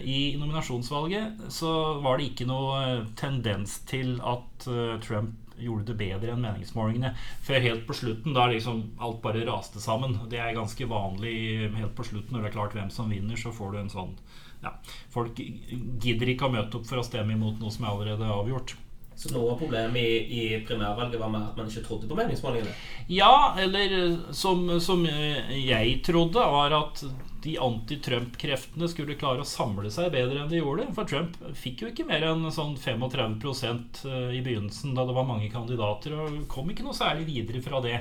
I 0.00 0.32
nominasjonsvalget 0.40 1.42
så 1.52 1.72
var 2.00 2.16
det 2.16 2.30
ikke 2.30 2.46
noe 2.48 3.02
tendens 3.20 3.74
til 3.88 4.14
at 4.24 4.64
Trump 5.04 5.52
gjorde 5.60 5.90
det 5.90 5.98
bedre 6.00 6.32
enn 6.32 6.40
meningsmålingene. 6.40 7.10
Før 7.44 7.66
helt 7.66 7.84
på 7.84 7.98
slutten, 7.98 8.32
da 8.32 8.46
liksom 8.48 8.80
alt 8.96 9.20
bare 9.24 9.44
raste 9.44 9.82
sammen. 9.84 10.16
Det 10.32 10.40
er 10.40 10.56
ganske 10.56 10.88
vanlig 10.88 11.36
helt 11.76 11.92
på 11.98 12.08
slutten. 12.08 12.32
Når 12.32 12.46
det 12.46 12.50
er 12.50 12.56
klart 12.56 12.78
hvem 12.78 12.88
som 12.96 13.12
vinner, 13.12 13.36
så 13.36 13.52
får 13.52 13.74
du 13.74 13.82
en 13.82 13.92
sånn 13.92 14.16
ja, 14.62 14.76
folk 15.12 15.38
gidder 15.38 16.32
ikke 16.32 16.48
å 16.48 16.54
møte 16.54 16.78
opp 16.78 16.88
for 16.88 17.02
å 17.02 17.06
stemme 17.06 17.36
imot 17.36 17.60
noe 17.62 17.74
som 17.74 17.86
er 17.86 17.94
allerede 17.94 18.30
avgjort. 18.30 18.76
Så 19.22 19.30
noe 19.34 19.52
av 19.52 19.58
problemet 19.60 20.00
i, 20.00 20.38
i, 20.40 20.44
primærvalget 20.66 21.20
var 21.20 21.30
med 21.30 21.44
at 21.44 21.58
man 21.58 21.68
ikke 21.68 21.84
trodde 21.84 22.08
på 22.10 22.16
meningsmålingene? 22.18 22.72
Ja, 23.12 23.52
eller 23.60 24.16
som, 24.34 24.64
som 24.82 25.04
jeg 25.04 25.98
trodde, 26.06 26.40
var 26.54 26.74
at 26.74 27.04
de 27.42 27.56
anti-Trump-kreftene 27.58 28.88
skulle 28.90 29.18
klare 29.18 29.44
å 29.44 29.48
samle 29.48 29.90
seg 29.92 30.12
bedre 30.14 30.42
enn 30.42 30.50
de 30.50 30.60
gjorde. 30.60 30.88
For 30.96 31.08
Trump 31.10 31.36
fikk 31.58 31.84
jo 31.84 31.90
ikke 31.90 32.06
mer 32.08 32.24
enn 32.30 32.46
sånn 32.54 32.76
35 32.78 33.38
eh, 33.42 34.36
i 34.38 34.42
begynnelsen, 34.44 34.94
da 34.96 35.06
det 35.08 35.16
var 35.16 35.28
mange 35.28 35.50
kandidater, 35.52 36.14
og 36.16 36.44
kom 36.52 36.70
ikke 36.70 36.86
noe 36.86 36.96
særlig 36.96 37.26
videre 37.28 37.62
fra 37.64 37.82
det. 37.84 37.98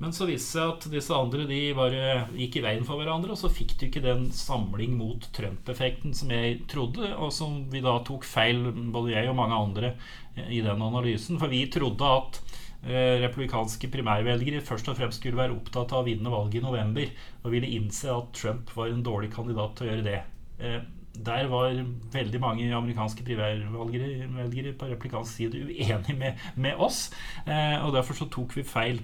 Men 0.00 0.14
så 0.16 0.24
viste 0.24 0.56
det 0.56 0.62
seg 0.62 0.70
at 0.72 0.84
disse 0.94 1.12
andre 1.16 1.44
de 1.44 1.58
bare 1.76 2.04
gikk 2.32 2.56
i 2.56 2.62
veien 2.64 2.86
for 2.88 2.96
hverandre, 2.96 3.34
og 3.34 3.40
så 3.40 3.50
fikk 3.52 3.74
du 3.76 3.84
ikke 3.86 4.00
den 4.04 4.30
samling 4.32 4.94
mot 4.96 5.26
Trump-effekten 5.36 6.14
som 6.16 6.32
jeg 6.32 6.62
trodde, 6.72 7.10
og 7.20 7.28
som 7.36 7.58
vi 7.68 7.82
da 7.84 7.98
tok 8.06 8.24
feil, 8.24 8.70
både 8.94 9.12
jeg 9.12 9.28
og 9.28 9.36
mange 9.36 9.58
andre, 9.58 9.92
eh, 10.38 10.48
i 10.56 10.62
den 10.64 10.86
analysen. 10.86 11.36
For 11.42 11.52
vi 11.52 11.66
trodde 11.72 12.14
at 12.16 12.40
eh, 12.86 13.20
republikanske 13.26 13.92
primærvelgere 13.92 14.64
først 14.64 14.88
og 14.88 14.96
fremst 14.96 15.20
skulle 15.20 15.42
være 15.42 15.58
opptatt 15.58 15.92
av 15.92 16.00
å 16.00 16.08
vinne 16.08 16.32
valget 16.32 16.62
i 16.62 16.64
november, 16.64 17.12
og 17.44 17.52
ville 17.58 17.74
innse 17.76 18.08
at 18.14 18.32
Trump 18.40 18.72
var 18.78 18.88
en 18.88 19.04
dårlig 19.04 19.28
kandidat 19.36 19.76
til 19.76 19.84
å 19.84 19.92
gjøre 19.92 20.08
det. 20.08 20.18
Eh, 20.64 20.80
der 21.20 21.52
var 21.52 21.76
veldig 22.16 22.40
mange 22.40 22.72
amerikanske 22.72 23.26
primærvelgere 23.28 24.72
på 24.80 24.92
republikansk 24.94 25.42
side 25.42 25.60
uenig 25.68 26.16
med, 26.16 26.40
med 26.56 26.80
oss, 26.80 27.10
og 27.44 27.90
derfor 27.92 28.16
så 28.16 28.30
tok 28.30 28.54
vi 28.56 28.64
feil. 28.64 29.02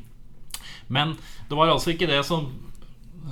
Men 0.88 1.16
det 1.50 1.58
var 1.58 1.72
altså 1.72 1.94
ikke 1.94 2.10
det 2.10 2.22
som 2.28 2.48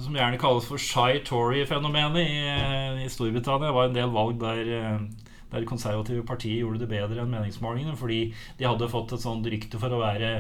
som 0.03 0.17
gjerne 0.17 0.41
kalles 0.43 0.67
for 0.67 0.81
shy 0.81 1.21
Tory-fenomenet 1.27 2.25
i, 2.25 3.05
i, 3.05 3.11
Storbritannia. 3.13 3.71
Det 3.71 3.77
var 3.77 3.89
en 3.89 3.97
del 3.97 4.11
valg 4.15 4.41
der, 4.41 4.99
der 5.53 5.69
konservative 5.69 6.25
partier 6.27 6.65
gjorde 6.65 6.83
det 6.83 6.91
bedre 6.91 7.23
enn 7.23 7.31
meningsmålingene, 7.31 7.97
fordi 7.99 8.21
de 8.59 8.67
hadde 8.67 8.91
fått 8.91 9.15
et 9.15 9.23
sånt 9.23 9.47
rykte 9.47 9.79
for 9.79 9.95
å 9.95 10.03
være 10.03 10.33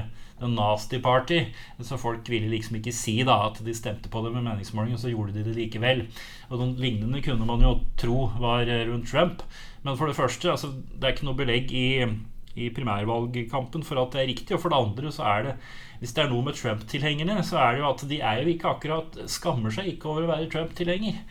en 0.42 0.56
nasty 0.58 0.98
party. 1.02 1.44
Så 1.86 2.00
folk 2.00 2.26
ville 2.30 2.50
liksom 2.50 2.80
ikke 2.80 2.94
si 2.94 3.20
da 3.26 3.38
at 3.46 3.62
de 3.64 3.76
stemte 3.76 4.10
på 4.10 4.24
det 4.24 4.34
med 4.34 4.46
meningsmålingene, 4.48 5.00
så 5.00 5.12
gjorde 5.12 5.36
de 5.36 5.46
det 5.46 5.56
likevel. 5.58 6.06
Og 6.50 6.58
noen 6.58 6.76
lignende 6.82 7.22
kunne 7.24 7.46
man 7.48 7.62
jo 7.62 7.76
tro 8.00 8.24
var 8.42 8.66
rundt 8.88 9.10
Trump. 9.10 9.46
Men 9.86 10.00
for 10.00 10.10
det 10.10 10.18
første, 10.18 10.50
altså, 10.50 10.72
det 10.72 11.04
er 11.06 11.14
ikke 11.14 11.28
noe 11.28 11.38
belegg 11.38 11.70
i 11.70 11.88
i 12.54 12.70
primærvalgkampen 12.74 13.82
for 13.86 14.00
at 14.02 14.14
det 14.14 14.22
er 14.22 14.30
riktig. 14.30 14.54
Og 14.56 14.62
for 14.62 14.72
det 14.72 14.78
andre 14.78 15.12
så 15.12 15.26
er 15.30 15.48
det 15.48 15.56
Hvis 16.00 16.12
det 16.12 16.24
er 16.24 16.28
noe 16.28 16.44
med 16.44 16.56
Trump-tilhengerne, 16.58 17.38
så 17.46 17.56
er 17.62 17.72
det 17.72 17.80
jo 17.80 17.88
at 17.88 18.02
de 18.10 18.16
er 18.20 18.40
jo 18.42 18.50
ikke 18.52 18.72
akkurat 18.74 19.14
skammer 19.30 19.72
seg 19.72 19.86
ikke 19.88 20.10
over 20.10 20.26
å 20.26 20.32
være 20.34 20.50
Trump-tilhenger. 20.52 21.22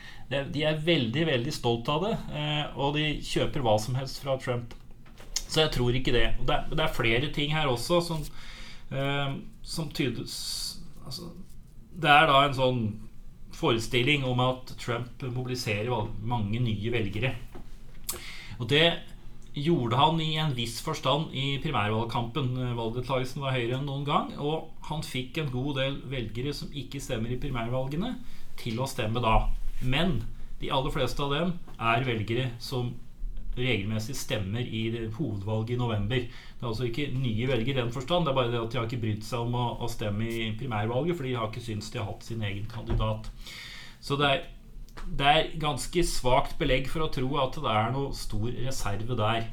De 0.50 0.64
er 0.66 0.80
veldig, 0.82 1.26
veldig 1.30 1.54
stolt 1.54 1.92
av 1.94 2.08
det, 2.08 2.14
eh, 2.34 2.64
og 2.74 2.96
de 2.98 3.04
kjøper 3.22 3.62
hva 3.62 3.76
som 3.78 4.00
helst 4.00 4.24
fra 4.24 4.34
Trump. 4.42 4.74
Så 5.46 5.62
jeg 5.62 5.74
tror 5.76 5.94
ikke 5.94 6.16
det. 6.16 6.26
Og 6.40 6.50
det 6.50 6.58
er, 6.58 6.82
er 6.88 6.96
flere 6.96 7.30
ting 7.36 7.54
her 7.54 7.70
også 7.70 8.02
som, 8.02 8.26
eh, 8.90 9.38
som 9.62 9.92
tydes 9.94 10.34
altså, 11.06 11.30
Det 11.94 12.10
er 12.10 12.26
da 12.32 12.42
en 12.48 12.58
sånn 12.58 12.84
forestilling 13.54 14.26
om 14.26 14.42
at 14.42 14.74
Trump 14.82 15.22
mobiliserer 15.22 16.10
mange 16.26 16.58
nye 16.64 16.92
velgere. 16.98 17.36
Og 18.58 18.70
det 18.72 18.88
gjorde 19.54 19.98
han 20.00 20.22
i 20.22 20.36
en 20.42 20.54
viss 20.58 20.80
forstand 20.82 21.34
i 21.38 21.58
primærvalgkampen. 21.64 22.54
Valgdeltakelsen 22.78 23.44
var 23.44 23.56
høyere 23.56 23.78
enn 23.80 23.88
noen 23.90 24.06
gang. 24.08 24.32
Og 24.42 24.72
han 24.90 25.06
fikk 25.06 25.40
en 25.42 25.52
god 25.54 25.78
del 25.82 26.00
velgere 26.10 26.54
som 26.58 26.74
ikke 26.74 27.02
stemmer 27.04 27.34
i 27.34 27.40
primærvalgene, 27.42 28.16
til 28.60 28.82
å 28.82 28.90
stemme 28.90 29.22
da. 29.24 29.38
Men 29.82 30.22
de 30.62 30.72
aller 30.74 30.94
fleste 30.94 31.24
av 31.26 31.34
dem 31.34 31.56
er 31.80 32.06
velgere 32.08 32.52
som 32.64 32.94
regelmessig 33.58 34.16
stemmer 34.18 34.66
i 34.66 34.88
hovedvalget 35.14 35.76
i 35.76 35.80
november. 35.80 36.24
Det 36.26 36.64
er 36.64 36.70
altså 36.70 36.88
ikke 36.88 37.12
nye 37.14 37.48
velgere 37.50 37.76
i 37.76 37.82
den 37.82 37.94
forstand, 37.94 38.26
det 38.26 38.34
er 38.34 38.40
bare 38.40 38.52
det 38.54 38.62
at 38.62 38.74
de 38.74 38.80
har 38.80 38.88
ikke 38.90 39.02
brydd 39.04 39.28
seg 39.28 39.46
om 39.46 39.58
å, 39.60 39.90
stemme 39.92 40.26
i 40.26 40.50
primærvalget, 40.58 41.18
for 41.18 41.28
de 41.28 41.36
har 41.38 41.52
ikke 41.52 41.66
syntes 41.68 41.92
de 41.94 42.02
har 42.02 42.10
hatt 42.10 42.26
sin 42.26 42.42
egen 42.42 42.66
kandidat. 42.72 43.30
Så 44.04 44.18
det 44.20 44.30
er 44.30 44.46
det 45.04 45.30
er 45.30 45.52
ganske 45.62 46.04
svakt 46.08 46.58
belegg 46.60 46.88
for 46.92 47.06
å 47.06 47.12
tro 47.14 47.30
at 47.42 47.58
det 47.60 47.74
er 47.74 47.92
noe 47.94 48.14
stor 48.18 48.50
reserve 48.64 49.18
der. 49.20 49.50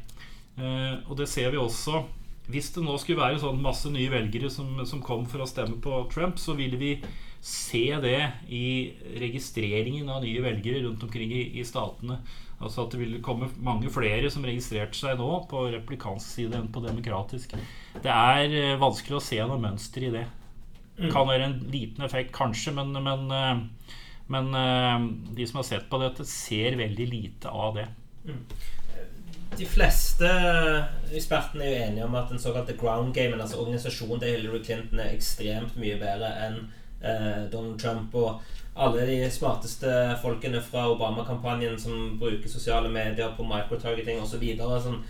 Eh, 0.58 0.94
og 1.08 1.16
det 1.20 1.28
ser 1.30 1.52
vi 1.54 1.60
også 1.60 2.02
Hvis 2.50 2.72
det 2.74 2.82
nå 2.82 2.96
skulle 2.98 3.22
være 3.22 3.38
sånn 3.38 3.60
masse 3.62 3.86
nye 3.94 4.10
velgere 4.10 4.48
som, 4.50 4.72
som 4.82 4.98
kom 5.04 5.22
for 5.30 5.44
å 5.44 5.46
stemme 5.46 5.76
på 5.78 6.00
Trump, 6.10 6.40
så 6.42 6.56
ville 6.58 6.80
vi 6.80 6.96
se 7.40 7.84
det 8.02 8.18
i 8.50 8.90
registreringen 9.22 10.08
av 10.10 10.24
nye 10.24 10.42
velgere 10.42 10.82
rundt 10.82 11.04
omkring 11.06 11.30
i, 11.30 11.44
i 11.60 11.64
statene. 11.64 12.18
Altså 12.60 12.84
at 12.84 12.92
det 12.92 13.00
ville 13.00 13.22
komme 13.24 13.48
mange 13.64 13.88
flere 13.92 14.28
som 14.32 14.44
registrerte 14.44 14.98
seg 14.98 15.16
nå 15.20 15.28
på 15.48 15.62
replikansk 15.76 16.34
side 16.34 16.58
enn 16.58 16.68
på 16.74 16.82
demokratisk. 16.84 17.54
Det 18.02 18.12
er 18.12 18.50
eh, 18.50 18.76
vanskelig 18.80 19.20
å 19.20 19.24
se 19.24 19.40
noe 19.40 19.62
mønster 19.62 20.10
i 20.10 20.12
det. 20.18 20.26
Det 21.00 21.08
kan 21.14 21.30
være 21.30 21.46
en 21.46 21.58
liten 21.72 22.04
effekt, 22.04 22.34
kanskje, 22.36 22.74
men, 22.76 22.92
men 22.92 23.30
eh, 23.32 23.62
men 24.30 24.52
uh, 24.54 25.06
de 25.34 25.46
som 25.46 25.60
har 25.60 25.66
sett 25.66 25.88
på 25.90 25.98
dette, 26.02 26.26
ser 26.28 26.78
veldig 26.78 27.06
lite 27.10 27.50
av 27.50 27.74
det. 27.80 27.88
Mm. 28.28 28.44
De 29.58 29.66
fleste 29.66 30.28
ekspertene 31.10 31.66
er 31.66 31.72
jo 31.72 31.86
enige 31.88 32.06
om 32.06 32.14
at 32.14 32.30
den 32.30 32.38
såkalte 32.38 32.76
ground 32.78 33.14
gamen, 33.14 33.40
altså 33.42 33.58
organisasjonen 33.58 34.22
til 34.22 34.36
Hillary 34.36 34.62
Clinton, 34.64 35.02
er 35.02 35.16
ekstremt 35.16 35.74
mye 35.80 35.98
bedre 35.98 36.30
enn 36.46 36.60
uh, 37.02 37.50
Donald 37.50 37.80
Trump. 37.82 38.14
Og 38.14 38.38
alle 38.80 39.06
de 39.08 39.18
smarteste 39.34 39.90
folkene 40.22 40.62
fra 40.62 40.86
Obama-kampanjen 40.92 41.74
som 41.82 42.14
bruker 42.20 42.48
sosiale 42.48 42.88
medier 42.92 43.34
på 43.36 43.46
microtargeting 43.48 44.22
osv. 44.22 44.46
Sånn, 44.86 45.02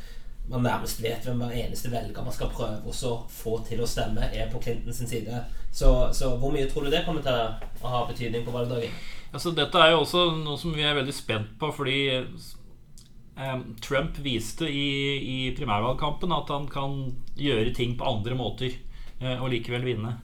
man 0.50 0.64
nærmest 0.66 1.02
vet 1.02 1.24
hvem 1.24 1.42
hver 1.44 1.54
eneste 1.54 1.90
velger 1.92 2.24
man 2.26 2.34
skal 2.34 2.50
prøve 2.50 2.90
å 2.90 3.12
få 3.30 3.58
til 3.68 3.82
å 3.82 3.88
stemme, 3.88 4.30
er 4.34 4.50
på 4.50 4.60
Clintons 4.62 5.02
side. 5.06 5.44
Så, 5.70 5.90
så, 6.16 6.32
hvor 6.40 6.50
mye 6.54 6.66
tror 6.70 6.86
du 6.86 6.90
det 6.90 7.04
kommer 7.06 7.22
til 7.22 7.36
å 7.38 7.92
ha 7.92 8.00
betydning 8.08 8.42
på 8.46 8.54
valgdagen? 8.54 8.94
Altså, 9.30 9.52
dette 9.54 9.78
er 9.78 9.92
jo 9.92 10.00
også 10.02 10.24
noe 10.40 10.58
som 10.58 10.74
vi 10.74 10.82
er 10.82 10.96
veldig 10.98 11.14
spent 11.14 11.52
på, 11.60 11.70
fordi 11.76 12.00
eh, 12.18 13.60
Trump 13.84 14.18
viste 14.24 14.66
i, 14.66 14.88
i, 15.20 15.38
primærvalgkampen 15.54 16.34
at 16.34 16.50
han 16.50 16.66
kan 16.70 16.98
gjøre 17.38 17.76
ting 17.76 17.94
på 17.98 18.10
andre 18.10 18.38
måter 18.38 18.74
eh, 18.74 19.36
og 19.36 19.52
likevel 19.54 19.86
vinne. 19.86 20.16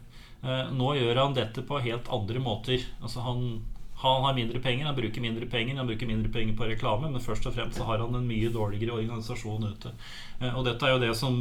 Eh, 0.42 0.74
nå 0.74 0.96
gjør 0.98 1.22
han 1.22 1.38
dette 1.38 1.62
på 1.66 1.78
helt 1.86 2.10
andre 2.10 2.42
måter. 2.42 2.82
Altså, 2.98 3.22
han 3.28 3.46
han 3.96 4.24
har 4.24 4.34
mindre 4.36 4.60
penger, 4.60 4.86
han 4.86 4.96
bruker 4.96 5.24
mindre 5.24 5.46
penger, 5.48 5.76
han 5.76 5.88
bruker 5.88 6.08
mindre 6.08 6.32
penger 6.32 6.56
på 6.56 6.68
reklame, 6.68 7.08
men 7.12 7.22
først 7.22 7.46
og 7.48 7.54
fremst 7.56 7.78
så 7.80 7.86
har 7.88 8.02
han 8.04 8.14
en 8.14 8.28
mye 8.28 8.50
dårligere 8.52 8.98
organisasjon 8.98 9.70
ute. 9.70 9.92
Eh, 10.40 10.52
og 10.52 10.66
dette 10.66 10.84
er 10.84 10.96
jo 10.96 11.04
det 11.06 11.14
som 11.16 11.38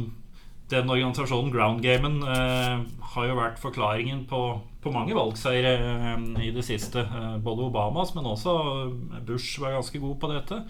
den 0.70 0.90
organisasjonen, 0.90 1.52
Ground 1.52 1.82
Gamen, 1.84 2.22
eh, 2.22 2.80
har 3.12 3.28
jo 3.28 3.36
vært 3.38 3.60
forklaringen 3.62 4.24
på, 4.26 4.40
på 4.82 4.92
mange 4.94 5.14
valgseiere 5.14 5.74
eh, 5.76 6.24
i 6.48 6.50
det 6.54 6.64
siste. 6.66 7.04
Eh, 7.04 7.36
både 7.44 7.68
Obamas, 7.68 8.14
men 8.16 8.26
også 8.26 8.56
Bush 9.26 9.60
var 9.60 9.76
ganske 9.76 10.00
god 10.02 10.16
på 10.22 10.32
dette. 10.32 10.62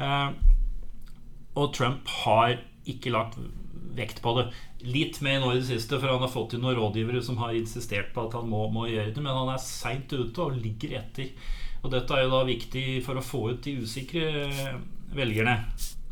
Eh, 0.00 0.30
og 1.56 1.72
Trump 1.76 2.08
har 2.24 2.58
ikke 2.86 3.12
lagt 3.12 3.38
vekt 3.96 4.22
på 4.24 4.34
det. 4.38 4.46
Litt 4.86 5.20
mer 5.24 5.40
nå 5.42 5.52
i 5.54 5.60
det 5.60 5.68
siste, 5.70 5.98
for 6.00 6.12
han 6.12 6.24
har 6.24 6.32
fått 6.32 6.56
inn 6.56 6.64
noen 6.64 6.78
rådgivere 6.78 7.22
som 7.24 7.40
har 7.42 7.56
insistert 7.56 8.12
på 8.14 8.26
at 8.26 8.36
han 8.38 8.50
må, 8.50 8.66
må 8.72 8.88
gjøre 8.90 9.14
det, 9.16 9.24
men 9.24 9.34
han 9.34 9.54
er 9.54 9.62
seint 9.62 10.12
ute 10.12 10.44
og 10.44 10.58
ligger 10.60 10.98
etter. 11.00 11.32
Og 11.82 11.90
dette 11.92 12.14
er 12.14 12.26
jo 12.26 12.34
da 12.34 12.44
viktig 12.48 12.86
for 13.06 13.18
å 13.18 13.24
få 13.24 13.42
ut 13.52 13.64
de 13.64 13.78
usikre 13.82 14.28
velgerne. 15.16 15.58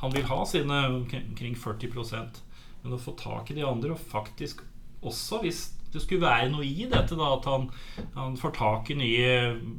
Han 0.02 0.12
vil 0.12 0.26
ha 0.28 0.42
sine 0.48 0.82
omkring 1.00 1.56
40% 1.58 2.42
men 2.84 2.98
å 2.98 3.00
få 3.00 3.14
tak 3.16 3.50
i 3.50 3.56
de 3.56 3.64
andre, 3.64 3.94
og 3.94 4.10
faktisk 4.12 4.60
også 5.04 5.40
hvis 5.40 5.62
det 5.94 6.02
skulle 6.02 6.26
være 6.26 6.50
noe 6.52 6.66
i 6.66 6.84
dette, 6.90 7.16
da, 7.16 7.30
at 7.36 7.46
han, 7.48 7.68
han 8.16 8.36
får 8.36 8.52
tak 8.58 8.90
i 8.92 8.98
nye, 8.98 9.28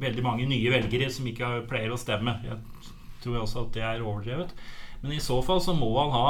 veldig 0.02 0.24
mange 0.26 0.48
nye 0.50 0.72
velgere 0.74 1.10
som 1.14 1.28
ikke 1.30 1.52
pleier 1.70 1.94
å 1.94 2.00
stemme. 2.00 2.38
Jeg 2.46 2.58
tror 3.22 3.44
også 3.44 3.66
at 3.66 3.74
det 3.76 3.84
er 3.86 4.02
overdrevet. 4.02 4.56
Men 5.04 5.14
i 5.14 5.22
så 5.22 5.38
fall 5.46 5.62
så 5.62 5.76
må 5.78 5.92
han 6.00 6.16
ha 6.16 6.30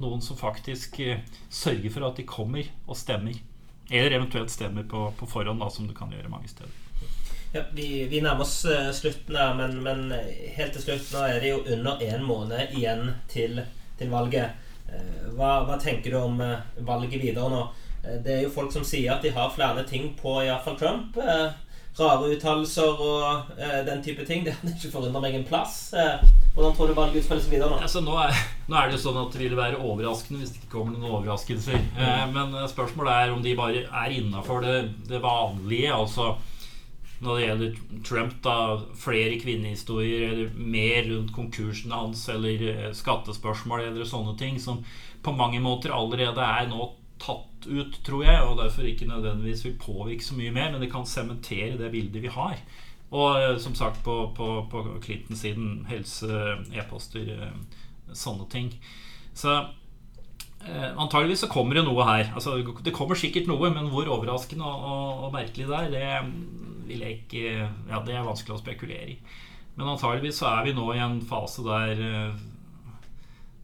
noen 0.00 0.22
som 0.24 0.38
faktisk 0.38 1.00
eh, 1.00 1.22
sørger 1.48 1.92
for 1.92 2.08
at 2.08 2.20
de 2.20 2.26
kommer 2.28 2.68
og 2.86 2.98
stemmer. 2.98 3.36
Eller 3.90 4.16
eventuelt 4.18 4.52
stemmer 4.52 4.86
på, 4.88 5.08
på 5.18 5.26
forhånd, 5.26 5.60
da, 5.60 5.70
som 5.70 5.88
du 5.88 5.94
kan 5.96 6.12
gjøre 6.14 6.30
mange 6.30 6.50
steder. 6.50 6.76
Ja, 7.52 7.64
vi, 7.74 8.06
vi, 8.06 8.20
nærmer 8.22 8.46
oss 8.46 8.60
uh, 8.70 8.92
slutten 8.94 9.34
her, 9.34 9.56
men, 9.58 9.80
men, 9.82 10.12
helt 10.54 10.76
til 10.76 10.84
slutt 10.84 11.08
Nå 11.10 11.24
er 11.26 11.40
det 11.42 11.48
jo 11.50 11.64
under 11.74 12.04
én 12.06 12.22
måned 12.22 12.76
igjen 12.78 13.08
til, 13.32 13.58
til 13.98 14.12
valget. 14.12 14.68
Hva, 15.34 15.50
hva, 15.66 15.76
tenker 15.78 16.10
du 16.10 16.18
om 16.18 16.38
valget 16.86 17.20
videre 17.22 17.50
nå? 17.50 17.60
det 18.24 18.32
er 18.32 18.40
jo 18.42 18.50
folk 18.50 18.72
som 18.74 18.82
sier 18.86 19.12
at 19.12 19.22
de 19.22 19.30
har 19.34 19.52
flere 19.54 19.84
ting 19.86 20.08
på 20.18 20.32
iallfall 20.42 20.78
Trump. 20.80 21.18
Rare 22.00 22.32
uttalelser 22.34 23.04
og 23.04 23.54
den 23.86 24.02
type 24.04 24.26
ting. 24.28 24.42
Det 24.46 24.56
hadde 24.56 24.74
ikke 24.76 24.92
forundret 24.94 25.24
meg 25.24 25.38
en 25.38 25.48
plass. 25.48 25.78
Hvordan 26.54 26.74
tror 26.76 26.90
du 26.90 26.96
valget 26.98 27.20
utspiller 27.22 27.42
seg 27.44 27.52
videre 27.54 27.70
nå? 27.70 27.78
Altså, 27.78 28.00
nå, 28.02 28.14
er, 28.18 28.38
nå, 28.66 28.74
er, 28.74 28.88
det 28.88 28.96
jo 28.98 29.02
sånn 29.04 29.18
at 29.20 29.34
det 29.34 29.42
vil 29.44 29.58
være 29.58 29.78
overraskende 29.78 30.42
hvis 30.42 30.54
det 30.54 30.58
ikke 30.60 30.72
kommer 30.74 30.96
noen 30.96 31.12
overraskelser. 31.20 31.78
Mm. 31.78 32.00
Eh, 32.02 32.24
men 32.34 32.56
eh, 32.58 32.70
spørsmålet 32.72 33.12
er 33.14 33.34
om 33.34 33.44
de 33.44 33.54
bare 33.58 33.84
er 33.86 34.16
innafor 34.16 34.64
det, 34.66 34.78
det, 35.06 35.22
vanlige. 35.22 35.92
Altså 35.94 36.32
når 37.20 37.36
det 37.36 37.44
gjelder 37.46 37.78
Trump, 38.08 38.34
da 38.42 38.56
flere 38.98 39.38
kvinnehistorier 39.38 40.26
eller 40.26 40.58
mer 40.58 41.06
rundt 41.12 41.34
konkursen 41.36 41.94
hans 41.94 42.26
eller 42.32 42.66
eh, 42.72 42.88
skattespørsmål 42.98 43.86
eller 43.86 44.08
sånne 44.08 44.34
ting 44.40 44.58
som 44.58 44.82
på 45.22 45.36
mange 45.36 45.60
måter 45.62 45.94
allerede 45.94 46.42
er 46.42 46.66
nå 46.70 46.90
tatt 47.20 47.66
ut, 47.68 47.98
tror 48.06 48.24
jeg, 48.24 48.44
og 48.46 48.58
derfor 48.60 48.86
ikke 48.88 49.08
nødvendigvis 49.08 49.64
vil 49.66 49.80
påvirke 49.80 50.24
så 50.24 50.36
mye 50.38 50.54
mer, 50.54 50.70
men 50.72 50.84
det 50.84 50.90
kan 50.92 51.06
sementere 51.08 51.78
det 51.80 51.90
bildet 51.92 52.24
vi 52.24 52.32
har. 52.32 52.56
Og 53.10 53.40
eh, 53.40 53.58
som 53.62 53.74
sagt 53.74 54.02
på, 54.06 54.16
på, 54.36 54.48
på 54.70 54.84
Clinton-siden 55.04 55.84
helse, 55.90 56.30
e-poster, 56.72 57.28
eh, 57.36 57.84
sånne 58.16 58.46
ting. 58.52 58.72
Så 59.36 59.52
eh, 59.58 60.90
antageligvis 60.94 61.44
så 61.44 61.50
kommer 61.52 61.78
det 61.78 61.84
noe 61.86 62.06
her. 62.08 62.32
Altså, 62.34 62.56
det 62.84 62.94
kommer 62.96 63.18
sikkert 63.18 63.50
noe, 63.50 63.72
men 63.74 63.90
hvor 63.92 64.08
overraskende 64.18 64.66
og, 64.66 64.88
og, 64.90 65.24
og 65.26 65.36
merkelig 65.36 65.68
det 65.70 65.78
er, 65.80 65.94
det 65.94 66.88
vil 66.90 67.06
jeg 67.06 67.20
ikke 67.20 67.44
Ja, 67.90 68.00
det 68.06 68.16
er 68.16 68.26
vanskelig 68.26 68.56
å 68.56 68.62
spekulere 68.62 69.14
i. 69.14 69.18
Men 69.76 69.92
antageligvis 69.94 70.40
så 70.42 70.50
er 70.50 70.66
vi 70.66 70.74
nå 70.76 70.88
i 70.94 71.02
en 71.02 71.20
fase 71.24 71.64
der 71.66 72.02
eh, 72.06 72.40